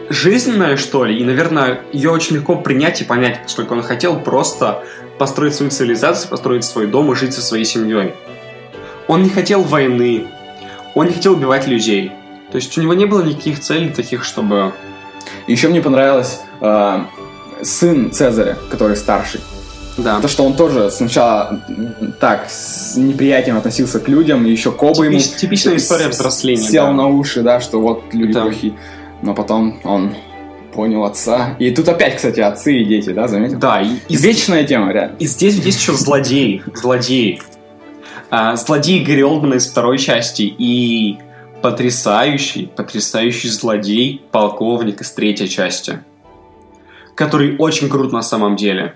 [0.09, 4.83] жизненная, что ли, и, наверное, ее очень легко принять и понять, поскольку он хотел просто
[5.17, 8.13] построить свою цивилизацию, построить свой дом и жить со своей семьей.
[9.07, 10.27] Он не хотел войны,
[10.95, 12.11] он не хотел убивать людей.
[12.51, 14.73] То есть у него не было никаких целей таких, чтобы...
[15.45, 17.03] Еще мне понравилось э,
[17.61, 19.41] сын Цезаря, который старший.
[20.03, 20.19] Да.
[20.21, 21.59] То, что он тоже сначала
[22.19, 25.17] так с неприятием относился к людям, и еще Коба ему...
[25.17, 26.93] Типич- типичная история взросления, Сел да.
[26.93, 28.43] на уши, да, что вот люди Да.
[28.43, 28.73] плохие.
[29.21, 30.15] Но потом он
[30.73, 31.55] понял отца.
[31.59, 33.59] И тут опять, кстати, отцы и дети, да, заметил?
[33.59, 35.15] Да, и, и, Вечная тема, реально.
[35.19, 36.61] и здесь есть еще злодей.
[36.73, 37.41] Злодей.
[38.29, 41.17] А, злодей Гэри Олдмана из второй части и
[41.61, 45.99] потрясающий, потрясающий злодей, полковник из третьей части.
[47.15, 48.93] Который очень крут на самом деле.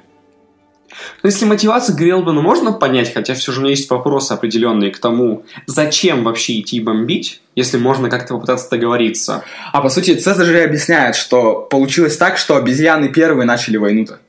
[1.22, 4.92] Но если мотивацию Гэри Олдмана можно понять, хотя все же у меня есть вопросы определенные
[4.92, 9.44] к тому, зачем вообще идти бомбить, если можно как-то попытаться договориться.
[9.72, 14.20] А по сути, Цезарь же объясняет, что получилось так, что обезьяны первые начали войну-то.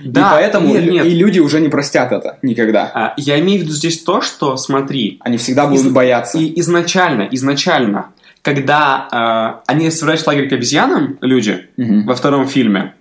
[0.00, 1.06] Да, и поэтому нет, нет.
[1.06, 2.90] и люди уже не простят это никогда.
[2.94, 6.38] А, я имею в виду здесь то, что, смотри, Они всегда будут Из- бояться.
[6.38, 8.06] И изначально, изначально,
[8.42, 12.06] когда э, они собирались в лагерь к обезьянам, люди, Мгм.
[12.06, 12.94] во втором фильме,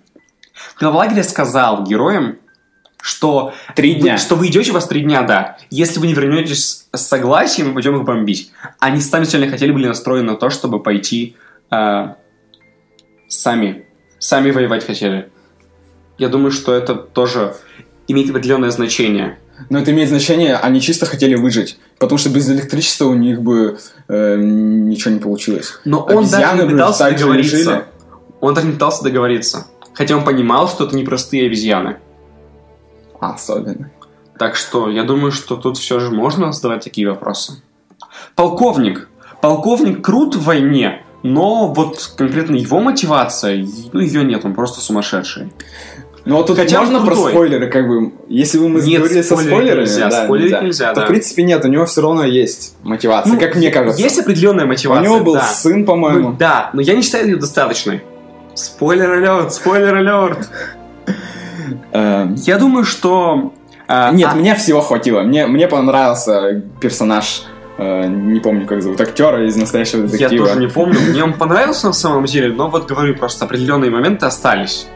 [0.80, 2.38] глава лагеря сказал героям,
[3.02, 4.18] что Три вы- дня.
[4.18, 5.58] что вы идете у вас три дня, да.
[5.70, 8.52] Если вы не вернетесь с согласием, мы пойдем их бомбить.
[8.80, 11.36] Они сами изначально хотели были настроены на то, чтобы пойти
[11.72, 12.08] э,
[13.28, 13.86] сами.
[14.20, 15.30] Сами воевать хотели.
[16.18, 17.56] Я думаю, что это тоже
[18.08, 19.40] имеет определенное значение.
[19.70, 21.78] Но это имеет значение, они чисто хотели выжить.
[22.00, 25.80] Потому что без электричества у них бы э, ничего не получилось.
[25.86, 27.86] Но он даже Обезьяны не бы пытался договориться.
[28.40, 29.68] Он даже не пытался договориться.
[29.94, 31.98] Хотя он понимал, что это непростые обезьяны.
[33.22, 33.90] А, особенно.
[34.38, 37.62] Так что я думаю, что тут все же можно задавать такие вопросы.
[38.36, 39.08] Полковник.
[39.42, 45.54] Полковник крут в войне, но вот конкретно его мотивация, ну ее нет, он просто сумасшедший.
[46.26, 49.36] Ну вот тут Хотя можно про спойлеры, как бы, если бы мы Нет, говорили со
[49.36, 51.06] спойлерами, нельзя, да, спойлерить нельзя, то да.
[51.06, 54.02] в принципе нет, у него все равно есть мотивация, Ну, как мне кажется.
[54.02, 55.04] Есть определенная У мотивация.
[55.04, 55.42] него был да.
[55.42, 56.30] сын, по-моему.
[56.30, 58.04] Ну, да, но я не считаю ее достаточной.
[58.54, 60.50] Спойлер алерт, спойлер алерт.
[61.92, 63.54] Эм, Я думаю, что...
[63.88, 65.22] а, Нет, а- мне всего хватило.
[65.22, 67.44] Мне, мне понравился персонаж,
[67.78, 70.48] э, не помню, как зовут, актера из настоящего Я детектива.
[70.48, 71.00] тоже не помню.
[71.10, 74.88] Мне он понравился на самом деле, но вот говорю, просто определенные моменты остались.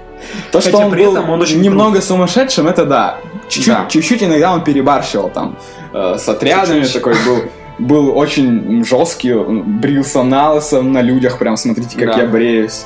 [0.51, 3.17] То, что Хотя он при был этом он очень немного сумасшедшим, это да.
[3.49, 3.86] Чуть-чуть, Да.
[3.89, 5.58] чуть-чуть иногда он перебарщивал там
[5.93, 6.93] э, с отрядами, Чуть-чуть.
[6.93, 7.43] такой был
[7.77, 12.21] был очень жесткий, брился на лысо на людях, прям смотрите, как Да.
[12.21, 12.86] я бреюсь.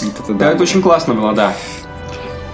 [0.00, 1.52] Вот это Да, это очень классно было, да.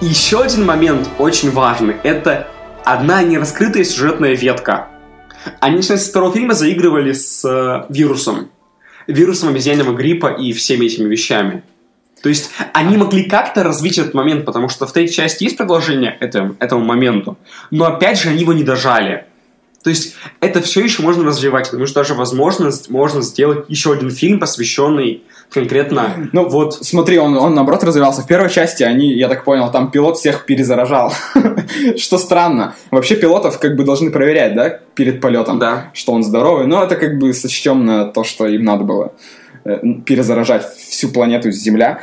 [0.00, 1.96] Еще один момент очень важный.
[2.02, 2.48] Это
[2.84, 4.88] одна нераскрытая сюжетная ветка.
[5.60, 8.50] Они, с второго фильма, заигрывали с э, вирусом.
[9.06, 11.62] Вирусом обезьянного гриппа и всеми этими вещами.
[12.22, 16.16] То есть они могли как-то развить этот момент, потому что в третьей части есть продолжение
[16.20, 17.36] этому, этому моменту,
[17.70, 19.26] но опять же они его не дожали.
[19.84, 24.10] То есть это все еще можно развивать, потому что даже возможность можно сделать еще один
[24.10, 28.22] фильм, посвященный конкретно Ну, вот Смотри, он, он наоборот развивался.
[28.22, 31.12] В первой части они, я так понял, там пилот всех перезаражал.
[31.98, 32.74] Что странно.
[32.90, 35.90] Вообще пилотов как бы должны проверять, да, перед полетом, Да.
[35.92, 36.66] что он здоровый.
[36.66, 39.12] Но это как бы сочтем на то, что им надо было
[39.64, 42.00] э, перезаражать всю планету Земля.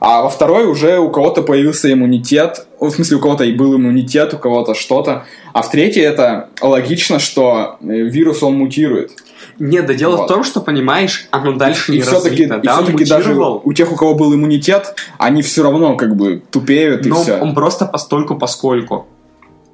[0.00, 2.66] А во второй уже у кого-то появился иммунитет.
[2.80, 5.24] В смысле, у кого-то и был иммунитет, у кого-то что-то.
[5.52, 9.12] А в третьей это логично, что э, вирус, он мутирует.
[9.58, 10.24] Нет, да дело Вот.
[10.24, 12.56] в том, что, понимаешь, оно дальше и не все-таки, развито.
[12.56, 16.42] и Да, все-таки даже у тех, у кого был иммунитет, они все равно как бы
[16.50, 17.38] тупеют и но все.
[17.38, 19.06] он просто постольку поскольку.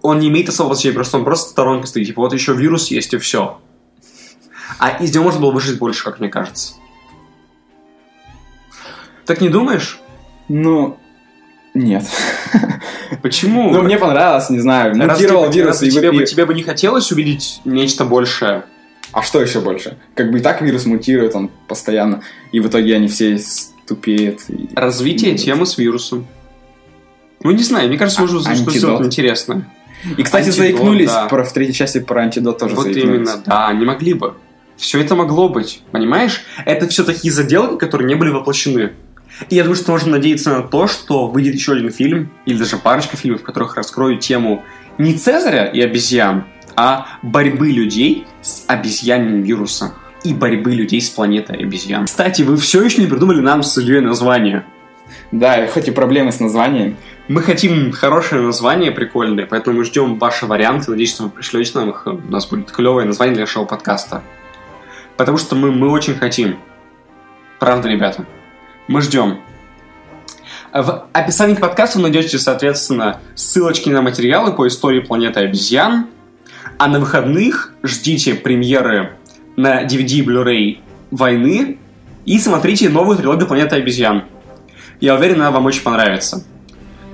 [0.02, 2.06] Он не имеет особого значения, просто он просто сторонкой стоит.
[2.06, 3.58] Типа, вот еще вирус есть, и все.
[4.78, 6.74] А из него можно было выжить больше, как мне кажется.
[9.28, 10.00] Так не думаешь?
[10.48, 10.96] Ну,
[11.74, 12.02] нет.
[13.22, 13.70] Почему?
[13.70, 15.82] Ну, мне понравилось, не знаю, мутировал вирус.
[15.82, 18.64] и тебе, бы, и- тебе бы не хотелось увидеть нечто большее?
[19.12, 19.98] А что еще больше?
[20.14, 22.22] Как бы и так вирус мутирует, он постоянно.
[22.52, 23.38] И в итоге они все
[23.86, 24.40] тупеют.
[24.48, 25.40] и- Развитие Вот.
[25.40, 26.26] темы с вирусом.
[27.42, 28.74] Ну, не знаю, мне кажется, А- можно что антидот.
[28.74, 29.70] сделать интересное.
[30.16, 31.26] И, кстати, Антидот, заикнулись да.
[31.26, 33.08] про, в третьей части про антидот тоже Вот заикнулись.
[33.28, 34.34] именно, да, не могли бы.
[34.76, 36.42] Все это могло быть, понимаешь?
[36.64, 38.92] Это все такие заделки, которые не были воплощены.
[39.48, 42.76] И я думаю, что можно надеяться на то, что выйдет еще один фильм, или даже
[42.76, 44.64] парочка фильмов, в которых раскроют тему
[44.98, 46.44] не Цезаря и обезьян,
[46.76, 49.92] а борьбы людей с обезьянным вирусом
[50.24, 52.06] и борьбы людей с планетой обезьян.
[52.06, 54.64] Кстати, вы все еще не придумали нам с Ильей название.
[55.30, 56.96] Да, хоть и проблемы с названием.
[57.28, 60.90] Мы хотим хорошее название, прикольное, поэтому мы ждем ваши варианты.
[60.90, 62.06] Надеюсь, что вы пришлете нам их.
[62.06, 64.22] У нас будет клевое название для шоу-подкаста.
[65.16, 66.56] Потому что мы, мы очень хотим.
[67.58, 68.24] Правда, ребята?
[68.88, 69.40] Мы ждем.
[70.72, 76.06] В описании к подкасту найдете, соответственно, ссылочки на материалы по истории планеты обезьян.
[76.78, 79.12] А на выходных ждите премьеры
[79.56, 80.78] на DVD и Blu-ray
[81.10, 81.78] «Войны»
[82.24, 84.24] и смотрите новую трилогию «Планета обезьян».
[85.00, 86.44] Я уверен, она вам очень понравится.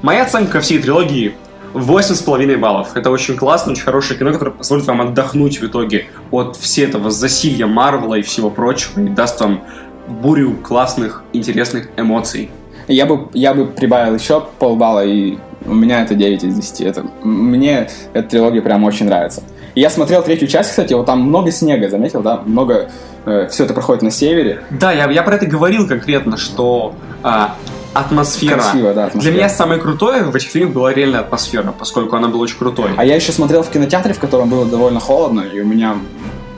[0.01, 1.35] Моя оценка всей трилогии
[1.75, 2.97] 8,5 баллов.
[2.97, 7.11] Это очень классно, очень хорошее кино, которое позволит вам отдохнуть в итоге от всего этого
[7.11, 9.65] засилья Марвела и всего прочего, и даст вам
[10.09, 12.51] бурю классных, интересных эмоций.
[12.89, 16.81] Я бы, я бы прибавил еще полбалла, и у меня это 9 из 10.
[16.83, 19.43] Это, мне эта трилогия прям очень нравится.
[19.75, 22.43] И я смотрел третью часть, кстати, вот там много снега, заметил, да?
[22.45, 22.91] Много...
[23.25, 24.61] Э, все это проходит на севере.
[24.71, 27.57] Да, я, я про это говорил конкретно, что а,
[27.93, 28.61] атмосфера.
[28.61, 29.33] Красиво, да, атмосфера.
[29.33, 32.91] Для меня самое крутое в этих фильмах была реальная атмосфера, поскольку она была очень крутой.
[32.97, 35.97] А я еще смотрел в кинотеатре, в котором было довольно холодно, и у меня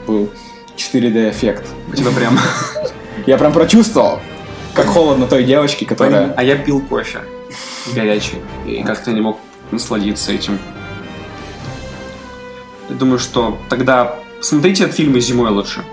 [0.05, 0.29] был
[0.75, 1.65] 4D эффект.
[1.91, 2.37] У тебя прям...
[3.25, 4.19] Я прям прочувствовал,
[4.73, 6.33] как холодно той девочке, которая...
[6.35, 7.19] А я пил кофе
[7.93, 9.37] горячий и как-то не мог
[9.71, 10.59] насладиться этим.
[12.89, 15.83] Я думаю, что тогда смотрите этот фильм зимой лучше.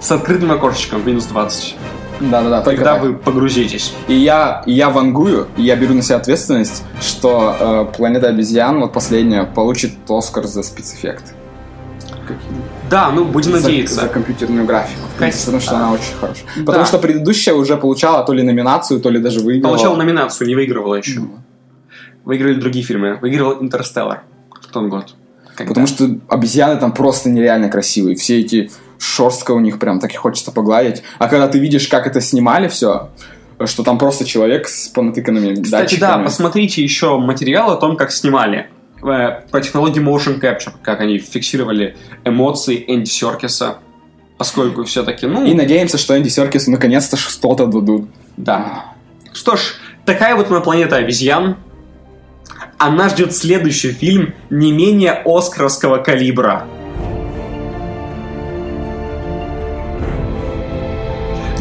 [0.00, 1.76] С открытым окошечком, минус 20.
[2.20, 3.02] Да-да-да, только Тогда так.
[3.02, 3.94] вы погрузитесь.
[4.08, 8.80] И я, и я вангую, и я беру на себя ответственность, что э, «Планета обезьян»,
[8.80, 11.34] вот последняя, получит Оскар за спецэффект.
[12.90, 14.02] Да, ну будем За- надеяться.
[14.02, 15.00] За, компьютерную графику.
[15.18, 15.76] Конечно, потому что да.
[15.78, 16.44] она очень хорошая.
[16.56, 16.64] Да.
[16.64, 19.72] Потому что предыдущая уже получала то ли номинацию, то ли даже выиграла.
[19.72, 21.20] Получал номинацию, не выигрывала еще.
[21.20, 21.38] Ну,
[22.24, 23.18] Выиграли другие фильмы.
[23.20, 24.22] Выиграл «Интерстеллар»
[24.60, 25.14] в тот год.
[25.54, 25.68] Когда?
[25.68, 28.16] Потому что обезьяны там просто нереально красивые.
[28.16, 31.02] Все эти шерстка у них прям так и хочется погладить.
[31.18, 33.08] А когда ты видишь, как это снимали все,
[33.64, 36.24] что там просто человек с понатыканными Кстати, да, датчиками.
[36.24, 38.68] посмотрите еще материал о том, как снимали.
[39.02, 43.78] Э, Про технологию motion capture, как они фиксировали эмоции Энди Серкиса.
[44.36, 48.08] Поскольку все-таки, ну, И надеемся, что Энди Серкису наконец-то что-то дадут.
[48.36, 48.84] да.
[49.34, 49.60] Что ж,
[50.04, 51.56] такая вот она планета обезьян.
[52.78, 56.66] А нас ждет следующий фильм не менее оскаровского калибра.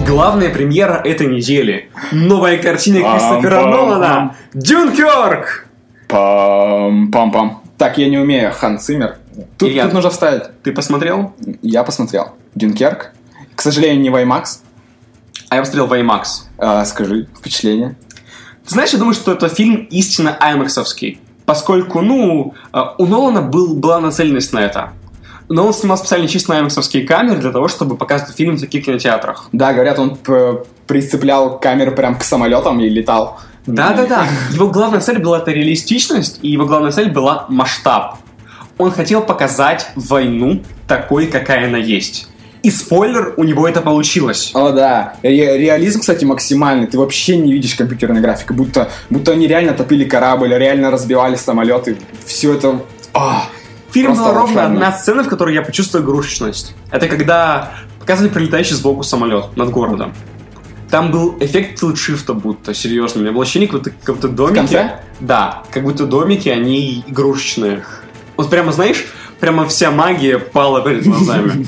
[0.08, 1.90] Главная премьера этой недели.
[2.12, 3.66] Новая картина Кристофера.
[3.66, 4.36] Нолана.
[4.54, 5.67] Дюнкерк!
[6.08, 7.58] Пам-пам-пам.
[7.78, 9.18] Так, я не умею, Хан Циммер.
[9.58, 9.84] Тут, Илья.
[9.86, 10.44] тут нужно вставить.
[10.64, 11.34] Ты посмотрел?
[11.62, 12.34] Я посмотрел.
[12.56, 13.12] Дюнкерк.
[13.56, 14.60] К сожалению, не в IMAX.
[15.50, 16.24] А я посмотрел в IMAX.
[16.58, 17.96] А, скажи, впечатление.
[18.66, 21.22] Ты знаешь, я думаю, что это фильм истинно аймаксовский.
[21.46, 24.92] Поскольку, ну, э, у Нолана был, была нацеленность на это.
[25.50, 28.86] Но он снимал специально чисто на аймаксовские камеры для того, чтобы показывать фильм в таких
[28.86, 29.48] кинотеатрах.
[29.54, 30.18] Да, говорят, он
[30.88, 33.40] прицеплял камеру прям к самолетам и летал.
[33.68, 34.26] Да-да-да.
[34.52, 38.18] Его главная цель была это реалистичность, и его главная цель была масштаб.
[38.78, 42.30] Он хотел показать войну такой, какая она есть.
[42.64, 44.52] И спойлер, у него это получилось.
[44.54, 45.14] О, да.
[45.22, 46.88] Ре- реализм, кстати, максимальный.
[46.88, 48.52] Ты вообще не видишь компьютерной графики.
[48.52, 51.98] Будто, будто они реально топили корабль, реально разбивали самолеты.
[52.26, 52.82] Все это...
[53.14, 53.46] А,
[53.92, 56.76] Фильм была ровно одна сцена, в которой я почувствовал игрушечность.
[56.92, 60.14] Это когда показывали прилетающий сбоку самолет над городом.
[60.90, 63.20] Там был эффект тилтшифта будто, серьезно.
[63.20, 64.56] У меня было ощущение, как будто, как будто домики...
[64.56, 65.00] конце?
[65.20, 67.84] Да, как будто домики, они игрушечные.
[68.38, 69.06] Вот прямо, знаешь,
[69.40, 71.66] прямо вся магия пала перед глазами.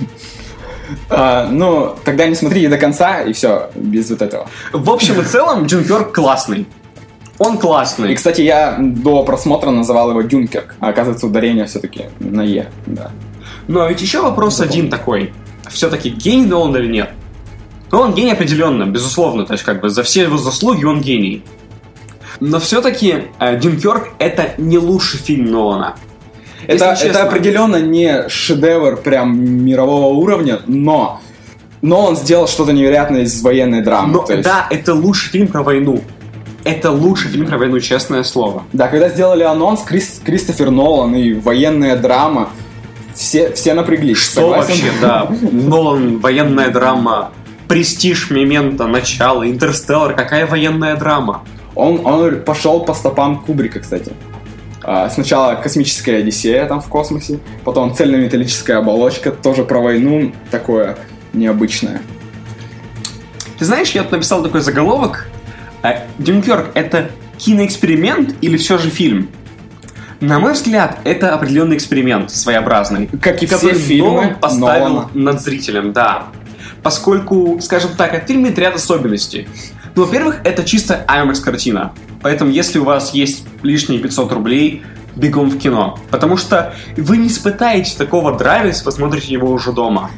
[1.09, 4.47] а, ну, тогда не смотрите до конца, и все, без вот этого.
[4.71, 6.65] В общем и целом, Дюнкерк классный.
[7.39, 8.15] Он И, классный.
[8.15, 10.75] кстати, я до просмотра называл его Дюнкерк.
[10.79, 12.69] А оказывается, ударение все-таки на Е.
[12.85, 13.11] Да.
[13.67, 15.33] Но ведь еще вопрос один такой.
[15.69, 17.11] Все-таки гений Нолан или нет?
[17.91, 19.45] Ну, он гений определенно, безусловно.
[19.45, 21.43] То есть, как бы, за все его заслуги он гений.
[22.39, 23.23] Но все-таки
[23.59, 25.95] Дюнкерк это не лучший фильм Нолана.
[26.67, 27.07] Это, честно.
[27.07, 31.19] это определенно не шедевр прям мирового уровня, но,
[31.81, 34.13] но он сделал что-то невероятное из военной драмы.
[34.13, 36.01] Но есть- да, это лучший фильм про войну.
[36.63, 38.63] Это лучший фильм про войну, честное слово.
[38.73, 42.49] Да, когда сделали анонс, Крис- Кристофер Нолан и военная драма,
[43.15, 44.17] все, все напряглись.
[44.17, 44.67] Что согласен?
[44.69, 45.27] вообще, да.
[45.51, 47.31] Нолан, военная драма,
[47.69, 51.43] Престиж, Мемента, Начало, Интерстеллар, какая военная драма?
[51.75, 54.11] Он, он пошел по стопам Кубрика, кстати.
[54.83, 60.97] А, Сначала космическая Одиссея там в космосе, потом цельнометаллическая оболочка, тоже про войну, такое
[61.31, 62.01] необычное.
[63.59, 65.27] Ты знаешь, я тут написал такой заголовок.
[65.83, 69.29] э, Дюнкерк это киноэксперимент или все же фильм?
[70.21, 73.09] На мой взгляд, это определенный эксперимент своеобразный.
[73.21, 75.09] Как и все который фильмы Нолан поставил Нолана.
[75.13, 76.23] над зрителем, да.
[76.83, 79.47] Поскольку, скажем так, этот фильм имеет ряд особенностей.
[79.95, 81.93] Ну, во-первых, это чисто IMAX картина.
[82.21, 84.83] Поэтому, если у вас есть лишние 500 рублей,
[85.15, 85.99] бегом в кино.
[86.09, 90.11] Потому что вы не испытаете такого драйва, если посмотрите его уже дома.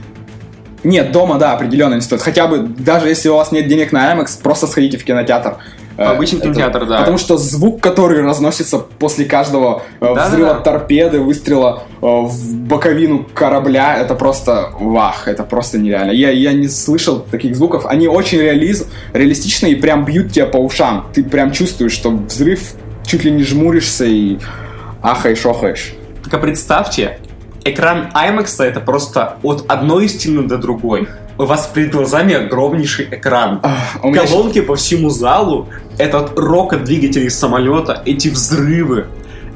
[0.84, 2.22] Нет, дома, да, определенно не стоит.
[2.22, 5.57] Хотя бы, даже если у вас нет денег на IMAX, просто сходите в кинотеатр.
[5.98, 7.00] Э, Обычный кинотеатр, да.
[7.00, 10.60] Потому что звук, который разносится после каждого э, Да, взрыва да, да.
[10.62, 16.12] торпеды, выстрела э, в боковину корабля, это просто вах, это просто нереально.
[16.12, 17.86] Я, я не слышал таких звуков.
[17.86, 21.08] Они очень реализ, реалистичные и прям бьют тебя по ушам.
[21.14, 22.74] Ты прям чувствуешь, что взрыв,
[23.06, 24.38] чуть ли не жмуришься и
[25.02, 25.94] ахаешь, охаешь.
[26.24, 27.20] Только представьте,
[27.64, 31.08] экран IMAX это просто от одной стены до другой.
[31.38, 33.60] У вас перед глазами огромнейший экран.
[33.64, 39.08] Ах, у меня Колонки по всему залу, этот рокот двигателей самолета, эти взрывы.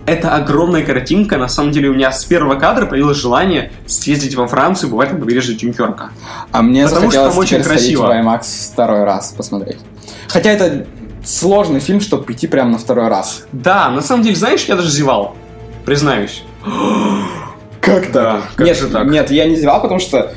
[0.08, 1.38] Это огромная картинка.
[1.38, 5.20] На самом деле у меня с первого кадра появилось желание съездить во Францию, бывать на
[5.20, 6.12] побережье Дюнкерка.
[6.52, 8.06] А мне Потому что захотелось там очень красиво.
[8.08, 9.80] в IMAX второй раз посмотреть.
[10.28, 10.86] Хотя это
[11.24, 13.46] сложный фильм, чтобы прийти прямо на второй раз.
[13.52, 15.36] Да, на самом деле, знаешь, я даже зевал.
[15.86, 16.44] Признаюсь.
[17.82, 19.08] Как Да, как нет, же так?
[19.08, 20.34] нет, я не зевал, потому что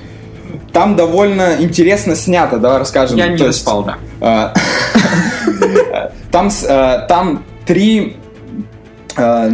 [0.79, 3.17] там довольно интересно снято, давай расскажем.
[3.17, 3.83] Я не То есть, доспал,
[4.21, 4.55] да.
[4.63, 8.17] э, Там, э, там три...
[9.17, 9.51] э,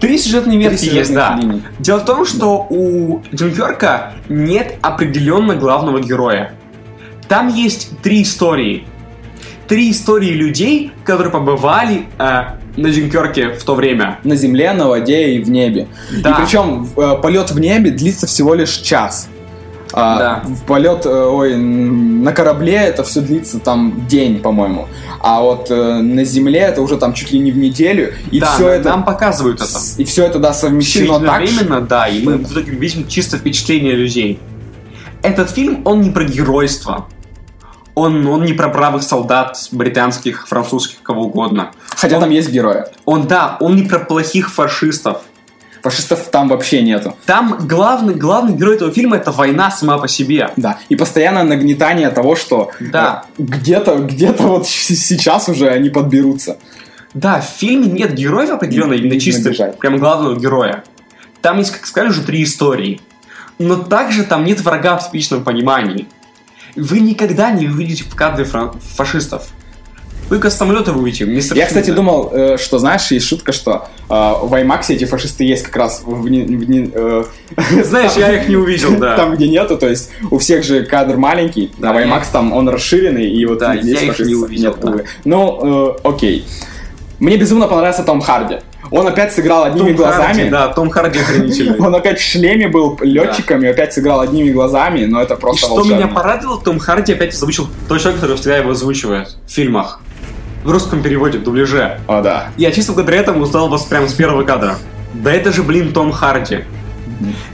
[0.00, 1.36] Три сюжетные три ветки есть, сюжетных да.
[1.40, 1.62] линии.
[1.78, 6.50] Дело в том, что у Дюнкерка нет определенно главного героя.
[7.28, 8.88] Там есть три истории.
[9.68, 12.42] Три истории людей, которые побывали э,
[12.76, 14.18] на Дюнкерке в то время.
[14.24, 15.86] На земле, на воде и в небе.
[16.24, 16.30] Да.
[16.30, 19.28] И причем э, полет в небе длится всего лишь час.
[19.92, 20.42] А, Да.
[20.44, 24.88] В полет, э, ой, на корабле это все длится там день, по-моему.
[25.20, 28.14] А вот э, на земле это уже там чуть ли не в неделю.
[28.30, 28.90] И да, все это...
[28.90, 29.78] нам показывают это.
[29.98, 33.94] И все это, да, совмещено так, единовременно, да, и мы в итоге видим чисто впечатление
[33.94, 34.40] людей.
[35.22, 37.06] Этот фильм, он не про геройство.
[37.94, 41.70] Он, он не про бравых солдат, британских, французских, кого угодно.
[41.96, 42.84] Хотя там есть герои.
[43.06, 45.22] Он, да, он не про плохих фашистов.
[45.86, 47.14] Фашистов там вообще нету.
[47.26, 50.50] Там главный, главный герой этого фильма это война сама по себе.
[50.56, 50.80] Да.
[50.88, 53.24] И постоянно нагнетание того, что Да.
[53.38, 56.58] э, где-то, где-то вот сейчас уже они подберутся.
[57.14, 60.82] Да, в фильме нет героев определенно, именно чисто прям главного героя.
[61.40, 63.00] Там есть, как сказали, уже три истории.
[63.60, 66.08] Но также там нет врага в типичном понимании.
[66.74, 69.50] Вы никогда не увидите в кадре фашистов.
[70.28, 71.24] Только с самолета вы увидите.
[71.24, 75.44] мистер Я, кстати, думал, э, что, знаешь, есть шутка, что э, в IMAX эти фашисты
[75.44, 77.24] есть как раз в, не- в не- э,
[77.84, 79.16] Знаешь, я их не увидел, да.
[79.16, 82.24] там, где нету, то есть у всех же кадр маленький, Да, а в я IMAX
[82.32, 84.88] там он расширенный, и вот Да, здесь я их не увидел, нет, да.
[84.90, 85.04] увы.
[85.24, 86.44] Ну, э, окей.
[87.20, 88.56] Мне безумно понравился Том Харди.
[88.90, 90.26] Он опять сыграл одними Том глазами.
[90.34, 91.78] Харди, да, Том Харди охранительный.
[91.84, 95.66] Он опять в шлеме был летчиком и опять сыграл одними глазами, но это И просто
[95.66, 95.96] что волшебно.
[95.96, 100.00] меня порадовало, Том Харди опять озвучил тот человек, который всегда его озвучивает в фильмах.
[100.66, 102.00] В русском переводе, в дубляже.
[102.08, 102.48] О, да.
[102.56, 104.74] Я чисто благодаря этому узнал вас прямо с первого кадра.
[105.14, 106.64] Да это же, блин, Том Харди.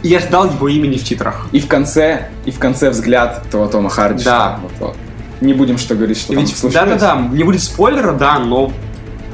[0.02, 1.46] И я ждал его имени в титрах.
[1.52, 4.24] И в конце, и в конце взгляд того Тома Харди.
[4.24, 4.58] Да.
[4.62, 4.96] вот, вот.
[5.42, 6.88] Не будем что говорить, что И там ведь, случилось.
[6.88, 8.72] да-да-да, не будет спойлера, да, но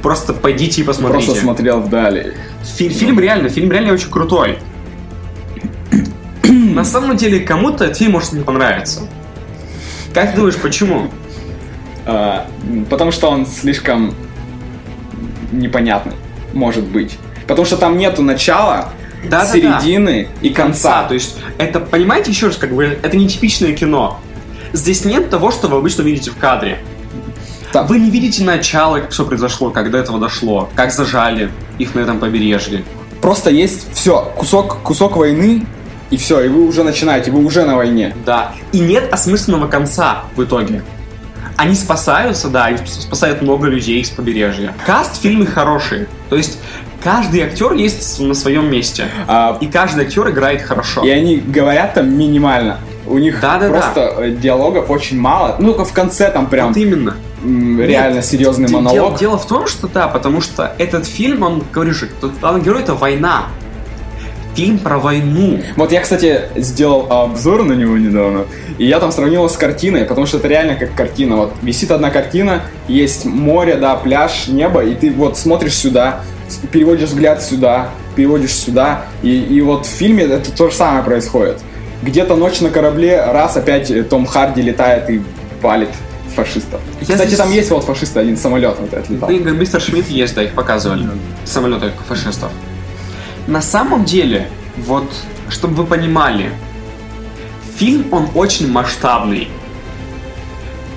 [0.01, 1.27] просто пойдите и посмотрите.
[1.27, 2.33] Просто смотрел вдали.
[2.63, 4.59] Фи- фильм реально, фильм реально очень крутой.
[6.43, 9.01] На самом деле, кому-то этот фильм может не понравиться.
[10.13, 11.09] Как думаешь, почему?
[12.11, 12.47] А,
[12.89, 14.15] потому что он слишком
[15.51, 16.13] непонятный,
[16.53, 17.17] может быть.
[17.47, 18.89] Потому что там нету начала,
[19.23, 19.45] Да-да-да.
[19.51, 21.03] середины и конца.
[21.03, 24.19] То есть, это, понимаете, еще раз, как бы, это не типичное кино.
[24.73, 26.79] Здесь нет того, что вы обычно видите в кадре.
[27.71, 31.93] Там- Вы не видите начало, как все произошло, как до этого дошло, как зажали их
[31.93, 32.83] на этом побережье.
[33.21, 35.67] Просто есть все, кусок, кусок войны,
[36.09, 38.15] и все, и вы уже начинаете, вы уже на войне.
[38.25, 38.53] Да.
[38.71, 40.81] И нет осмысленного конца в итоге.
[41.59, 44.73] Они спасаются, да, они спас- спасают много людей с побережья.
[44.85, 46.07] Каст в фильме хороший.
[46.29, 46.57] То есть
[47.03, 49.07] каждый актер есть на своем месте.
[49.27, 51.03] А, И каждый актер играет хорошо.
[51.03, 52.77] и они говорят там минимально.
[53.05, 53.73] У них Да-да-да.
[53.73, 55.55] просто э, диалогов очень мало.
[55.59, 57.15] Ну, в конце там прям Вот именно.
[57.43, 58.93] реально Нет, серьезный де- монолог.
[58.93, 62.83] Дело, дело в том, что да, потому что этот фильм, он, говорю тот главный герой
[62.83, 63.45] это война.
[64.55, 65.61] Фильм про войну.
[65.77, 68.45] Вот я, кстати, сделал обзор на него недавно,
[68.77, 71.37] и я там сравнил его с картиной, потому что это реально как картина.
[71.37, 76.21] Вот висит одна картина, есть море, да, пляж, небо, и ты вот смотришь сюда,
[76.71, 81.59] переводишь взгляд сюда, переводишь сюда, и, и вот в фильме это то же самое происходит.
[82.01, 85.21] Где-то ночь на корабле, раз опять э, Том Харди летает и
[85.61, 85.89] палит
[86.35, 86.81] фашистов.
[87.01, 89.29] Я Кстати, здесь- там есть вот фашисты, один самолет вот этот летал.
[89.29, 91.07] Да, и мистер Шмидт есть, да, их показывали.
[91.45, 92.51] Самолеты фашистов.
[93.49, 94.47] На самом деле,
[94.77, 95.11] вот,
[95.49, 96.51] чтобы вы понимали,
[97.77, 99.47] фильм, он очень масштабный.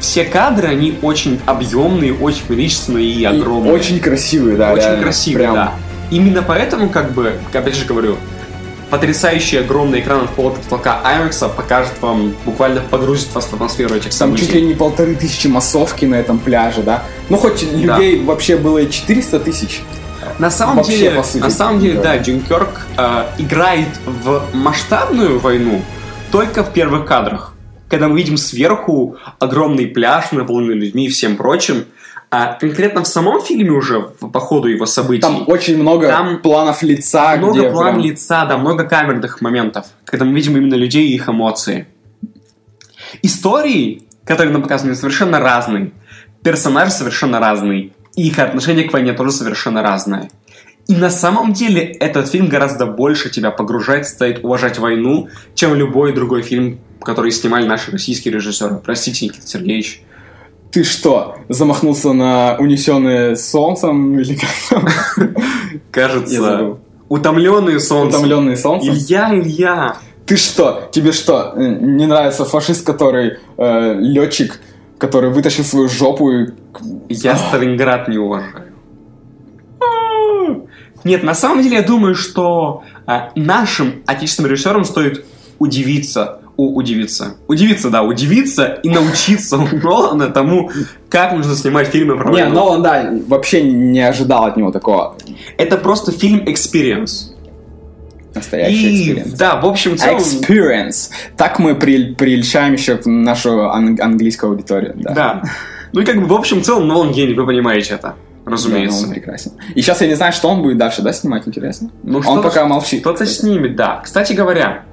[0.00, 3.72] все кадры, они очень объемные, очень величественные и И огромные.
[3.72, 4.72] очень красивые, да.
[4.72, 5.02] Очень реально.
[5.02, 5.54] красивые, Прям.
[5.54, 5.74] да.
[6.10, 8.16] Именно поэтому, как бы, опять же говорю,
[8.90, 13.94] потрясающий огромный экран от пола до потолка IMAX покажет вам, буквально погрузит вас в атмосферу
[13.94, 14.44] этих Там событий.
[14.44, 17.04] чуть ли не полторы тысячи массовки на этом пляже, да?
[17.30, 19.80] Ну, хоть людей вообще было и 400 тысяч.
[20.38, 22.02] На самом Вообще, деле, по сути, на самом деле, да.
[22.14, 25.82] да, Джим Кёрк э, играет в масштабную войну
[26.30, 27.54] только в первых кадрах.
[27.88, 31.84] Когда мы видим сверху огромный пляж, наполненный людьми и всем прочим.
[32.30, 36.82] А конкретно в самом фильме уже, по ходу его событий, Там очень много Там планов
[36.82, 41.08] лица, много где план прям- лица, да, много камерных моментов, когда мы видим именно людей
[41.08, 41.86] и их эмоции.
[43.20, 45.92] Истории, которые нам показаны, совершенно разные.
[46.42, 47.90] Персонажи совершенно разные.
[48.16, 50.30] И их отношение к войне тоже совершенно разное.
[50.88, 56.12] И на самом деле этот фильм гораздо больше тебя погружает, заставит уважать войну, чем любой
[56.12, 58.76] другой фильм, который снимали наши российские режиссеры.
[58.84, 60.02] Простите, Никита Сергеевич.
[60.72, 65.30] Ты что, замахнулся на унесенные солнцем или как
[65.90, 68.20] Кажется, утомленные солнцем.
[68.20, 68.94] Утомленные солнцем?
[68.94, 69.96] Илья, Илья.
[70.24, 70.88] Ты что?
[70.92, 71.52] Тебе что?
[71.56, 74.60] э, Не нравится фашист, который э, летчик,
[75.02, 76.46] который вытащил свою жопу и...
[77.08, 78.66] Я Сталинград не уважаю.
[81.02, 85.24] Нет, на самом деле я думаю, что а, нашим отечественным режиссерам стоит
[85.58, 90.70] удивиться, у, удивиться, удивиться, да, удивиться и научиться у Нолана тому,
[91.08, 92.44] как нужно снимать фильмы про Не.
[92.44, 95.16] Нолан, да, вообще не ожидал от него такого.
[95.58, 97.31] Это просто фильм experience.
[98.34, 99.32] Настоящий experience.
[99.34, 101.10] да, в общем, целом, Experience.
[101.36, 104.92] Так мы при- прельщаем еще нашу ан- английскую аудиторию.
[104.96, 105.12] Да.
[105.14, 105.42] да.
[105.92, 108.14] Ну и как бы в общем целом Нолан гений, вы понимаете это,
[108.46, 109.04] Да, разумеется.
[109.04, 109.52] он прекрасен.
[109.74, 111.90] И сейчас я не знаю, что он будет дальше, да, снимать, интересно?
[112.02, 113.00] Ну, он что-то- пока молчит.
[113.02, 113.40] Кто-то кстати.
[113.40, 114.00] снимет, да.
[114.02, 114.84] Кстати говоря,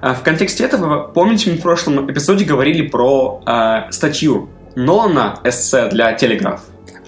[0.00, 5.88] э, в контексте этого, помните, мы в прошлом эпизоде говорили про э, статью Нолана эссе
[5.88, 6.60] для Телеграф.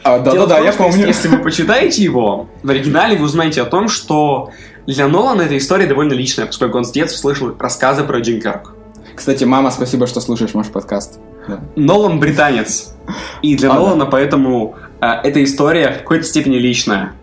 [0.02, 0.96] А, Дело в Да-да-да, том, я помню.
[0.98, 4.50] Если, если вы почитаете его, в оригинале вы узнаете о том, что
[4.86, 8.74] для Нолана эта история довольно личная, поскольку он с детства слышал рассказы про Джин Кёрк.
[9.14, 11.18] Кстати, мама, спасибо, что слушаешь наш подкаст.
[11.48, 11.60] Да.
[11.74, 12.94] Нолан британец.
[13.42, 13.78] И для А, да.
[13.78, 17.14] Нолана поэтому э, эта история в какой-то степени личная.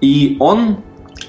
[0.00, 0.78] И он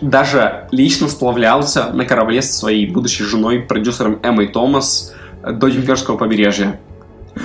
[0.02, 6.18] даже лично сплавлялся на корабле со своей будущей женой, продюсером Эммой Томас, э, до Дюнкерского
[6.18, 6.80] побережья.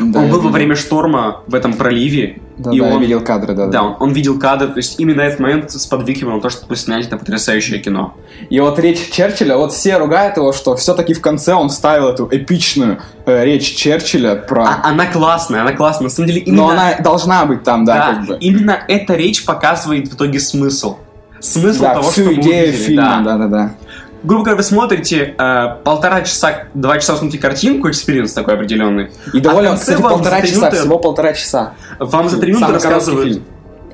[0.01, 0.51] Да, он был во видел.
[0.51, 4.13] время шторма в этом проливе, Да, и да, он, видел кадры, да, да, он, он
[4.13, 8.15] видел кадры, то есть именно этот момент сподвигивал на то, чтобы снять это потрясающее кино.
[8.51, 12.29] И вот речь Черчилля, вот все ругают его, что все-таки в конце он вставил эту
[12.31, 14.65] эпичную э, речь Черчилля про...
[14.65, 16.05] А, она классная, она классная.
[16.05, 18.39] На самом деле, именно, Но она должна быть там, да, да, как бы.
[18.41, 20.97] именно эта речь показывает в итоге смысл.
[21.41, 23.37] Смысл Да, того, всю что мы идею увидели, фильма, да.
[23.37, 23.75] да-да-да.
[24.23, 29.11] Грубо говоря, вы смотрите э, полтора часа, два часа смотрите картинку, experience такой определенный.
[29.33, 31.75] И довольно, А кстати, полтора часа, минуты- всего полтора часа.
[31.99, 33.45] Вам за три минуты рассказывают, фильм.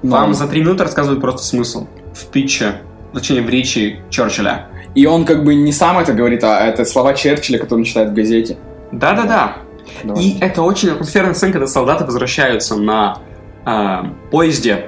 [0.03, 2.75] вам Но- за три минуты рассказывают просто смысл в питче,
[3.13, 4.67] точнее в речи Черчилля.
[4.95, 8.11] И он как бы не сам это говорит, а это слова Черчилля, которые он читает
[8.11, 8.59] в газете.
[8.93, 9.57] Да-да-да.
[10.05, 10.15] Да.
[10.15, 13.19] И это очень атмосферная сцена, когда солдаты возвращаются на
[13.67, 14.87] э, поезде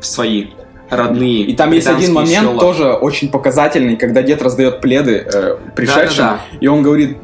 [0.00, 0.48] в свои
[0.90, 1.44] родные.
[1.44, 2.60] И там есть один момент села.
[2.60, 6.58] тоже очень показательный, когда дед раздает пледы э, пришедшим, Да-да-да.
[6.60, 7.16] и он говорит,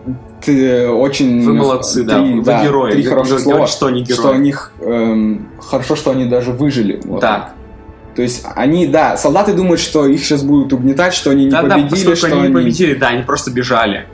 [0.44, 1.42] ты очень...
[1.42, 2.92] Вы молодцы, да, три, вы герои.
[2.92, 4.18] Три хороших слова, говорит, что они герои.
[4.18, 7.00] что у них эм, хорошо, что они даже выжили.
[7.04, 7.20] Вот.
[7.20, 7.52] Да.
[8.14, 11.62] То есть они, да, солдаты думают, что их сейчас будут угнетать, что они не Да,
[11.62, 12.54] да, победили, поскольку что они не они...
[12.54, 14.06] победили, да, они просто бежали.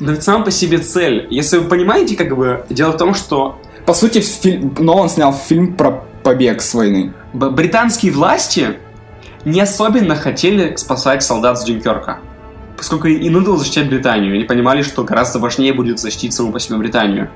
[0.00, 1.26] Но ведь сам по себе цель.
[1.30, 5.74] Если вы понимаете, как бы, дело в том, что По сути, фильм, Нолан снял фильм
[5.74, 7.12] про побег с войны.
[7.32, 8.78] б- британские власти
[9.44, 12.18] не особенно хотели спасать солдат с Дюнкерка.
[12.76, 14.34] Поскольку и нужно защищать Британию.
[14.34, 17.30] Они понимали, что гораздо важнее будет защитить саму по себе Британию.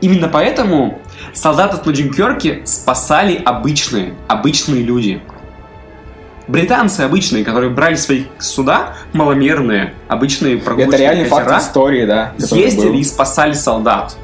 [0.00, 1.00] Именно поэтому
[1.32, 5.22] солдатов на Дюнкерке спасали обычные, обычные люди.
[6.46, 12.32] Британцы обычные, которые брали свои суда, маломерные, обычные прогулочные Это реальный факт катера, истории, да.
[12.38, 12.98] ездили был.
[12.98, 14.16] и спасали солдат.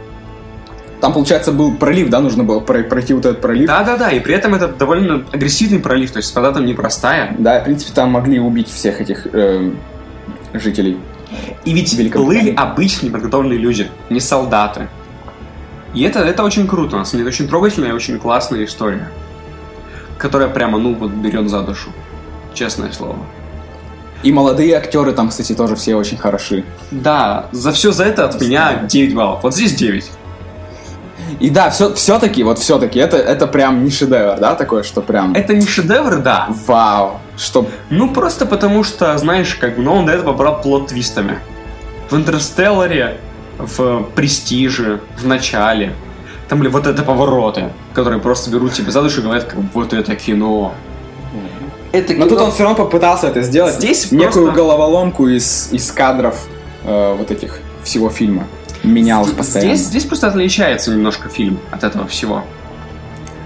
[1.01, 3.67] Там, получается, был пролив, да, нужно было про- пройти вот этот пролив.
[3.67, 7.35] Да-да-да, и при этом это довольно агрессивный пролив, то есть вода там непростая.
[7.39, 9.79] Да, в принципе, там могли убить всех этих эм,
[10.53, 10.99] жителей.
[11.65, 14.89] И ведь плыли обычные подготовленные люди, не солдаты.
[15.95, 19.09] И это, это очень круто, на самом деле, очень трогательная и очень классная история,
[20.19, 21.91] которая прямо, ну, вот берет за душу.
[22.53, 23.17] Честное слово.
[24.23, 26.65] И молодые актеры там, кстати, тоже все очень хороши.
[26.91, 29.43] Да, за все за это от меня 9 баллов.
[29.43, 30.11] Вот здесь 9.
[31.39, 35.35] И да, все, все-таки, вот все-таки, это, это прям не шедевр, да, такое, что прям
[35.35, 36.49] Это не шедевр, да.
[36.67, 41.39] вау, что Ну, просто потому что, знаешь, как бы, ну, он до этого брал плод-твистами.
[42.11, 43.19] В «Интерстелларе»,
[43.59, 45.93] в «Престиже», в «Начале».
[46.49, 49.93] Там были вот это повороты, которые просто берут тебя за душу и говорят, как вот
[49.93, 50.75] это кино.
[51.93, 53.75] Это Но тут он все равно попытался это сделать.
[53.75, 56.37] Здесь некую просто- головоломку из, из кадров
[56.85, 58.47] э, вот этих всего фильма.
[58.83, 59.75] Менял их постоянно.
[59.75, 62.45] Здесь, здесь просто отличается немножко фильм от этого всего.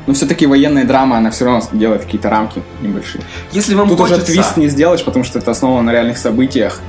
[0.06, 3.24] Но все-таки военная драма, она все равно делает какие-то рамки небольшие.
[3.52, 4.22] Если вам Тут хочется...
[4.22, 6.80] уже твист не сделаешь, потому что это основано на реальных событиях.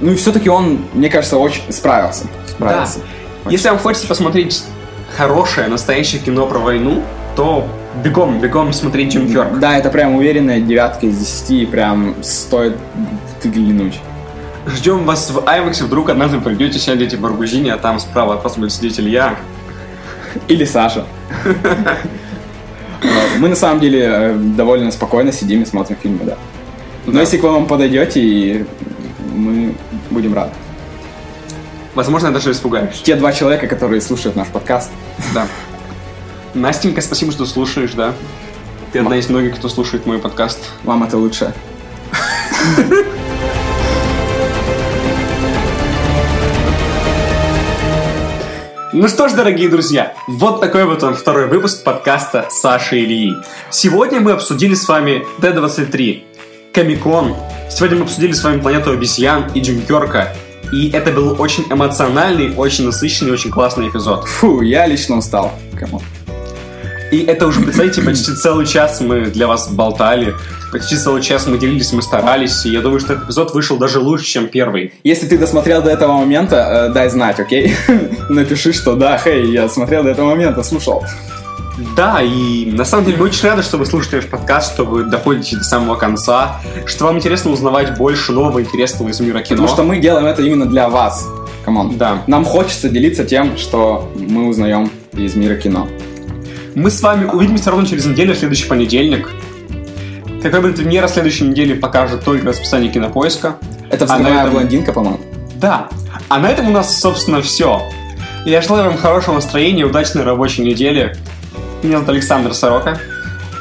[0.00, 2.26] Ну и все-таки он, мне кажется, очень справился.
[2.48, 3.00] Справился.
[3.50, 4.62] Если вам хочется посмотреть
[5.16, 7.02] хорошее, настоящее кино про войну,
[7.36, 7.66] то
[8.02, 9.60] бегом, бегом смотреть Джим.
[9.60, 12.76] Да, это прям уверенная девятка из десяти, прям стоит
[13.42, 14.00] взглянуть.
[14.66, 18.56] Ждем вас в IMAX, вдруг однажды придете, сядете в Баргузине, а там справа от вас
[18.56, 19.36] будет сидеть Илья.
[20.48, 21.04] Или Саша.
[21.44, 23.38] Вот.
[23.38, 26.38] Мы на самом деле э, довольно спокойно сидим и смотрим фильмы, да.
[27.04, 28.66] Но если к вам подойдете, и
[29.34, 29.74] мы
[30.10, 30.52] будем рады.
[31.94, 33.02] Возможно, я даже испугаюсь.
[33.02, 34.90] Те два человека, которые слушают наш подкаст,
[35.34, 35.46] Да.
[36.54, 38.14] Настенька, спасибо, что слушаешь, да.
[38.92, 40.60] Ты одна из многих, кто слушает мой подкаст.
[40.84, 41.52] вам это лучше.
[48.96, 53.34] Ну что ж, дорогие друзья, вот такой вот он второй выпуск подкаста Саши Ильи.
[53.68, 56.22] Сегодня мы обсудили с вами D23,
[56.72, 57.34] Комикон.
[57.68, 60.32] Сегодня мы обсудили с вами Планету обезьян и Джим Кёрка.
[60.72, 64.28] И это был очень эмоциональный, очень насыщенный, очень классный эпизод.
[64.28, 65.50] Фу, я лично устал.
[65.76, 66.00] Come on.
[67.10, 70.34] И это уже, представьте, почти целый час мы для вас болтали,
[70.72, 74.00] почти целый час мы делились, мы старались, и я думаю, что этот эпизод вышел даже
[74.00, 74.94] лучше, чем первый.
[75.04, 77.76] Если ты досмотрел до этого момента, э, дай знать, окей?
[78.28, 81.04] Напиши, что да, хей, я смотрел до этого момента, слушал.
[81.96, 85.04] Да, и на самом деле мы очень рады, что вы слушаете наш подкаст, что вы
[85.04, 89.62] доходите до самого конца, что вам интересно узнавать больше нового интересного из мира кино.
[89.62, 91.26] Потому что мы делаем это именно для вас.
[91.64, 91.96] Come on.
[91.98, 92.22] Да.
[92.28, 95.88] Нам хочется делиться тем, что мы узнаем из мира кино.
[96.76, 99.28] Мы с вами увидимся ровно через неделю, в следующий понедельник.
[100.42, 103.56] Какой будет премьера следующей недели, покажет только расписание кинопоиска.
[103.90, 105.20] Это А на взрывная этом- блондинка, по-моему.
[105.56, 105.88] Да.
[106.28, 107.82] А на этом у нас, собственно, все.
[108.44, 111.16] Я желаю вам хорошего настроения, удачной рабочей недели.
[111.82, 112.98] Меня зовут Александр Сорока.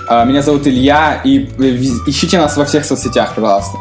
[0.09, 1.75] А, Меня зовут Илья, и э,
[2.05, 3.77] ищите нас во всех соцсетях, пожалуйста.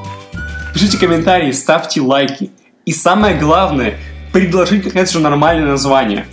[0.73, 2.51] Пишите комментарии, ставьте лайки.
[2.87, 3.95] И самое главное,
[4.33, 6.25] предложите, наконец же, нормальное название.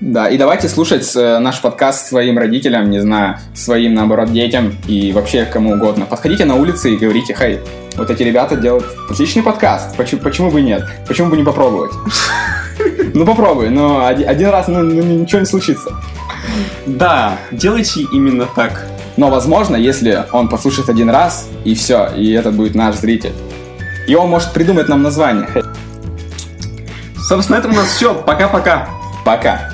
[0.00, 5.12] Да, и давайте слушать э, наш подкаст своим родителям, не знаю, своим, наоборот, детям и
[5.12, 6.04] вообще кому угодно.
[6.04, 7.60] Подходите на улице и говорите, хей,
[7.96, 10.86] вот эти ребята делают отличный подкаст, почему, почему бы нет?
[11.06, 11.92] Почему бы не попробовать?
[13.14, 15.90] Ну попробуй, но оди- один раз ну, ну, ничего не случится.
[16.86, 18.86] Да, делайте именно так.
[19.16, 23.32] Но возможно, если он послушает один раз, и все, и это будет наш зритель.
[24.06, 25.48] И он может придумать нам название.
[27.16, 28.14] Собственно, на этом у нас все.
[28.14, 28.88] Пока-пока.
[29.24, 29.70] Пока.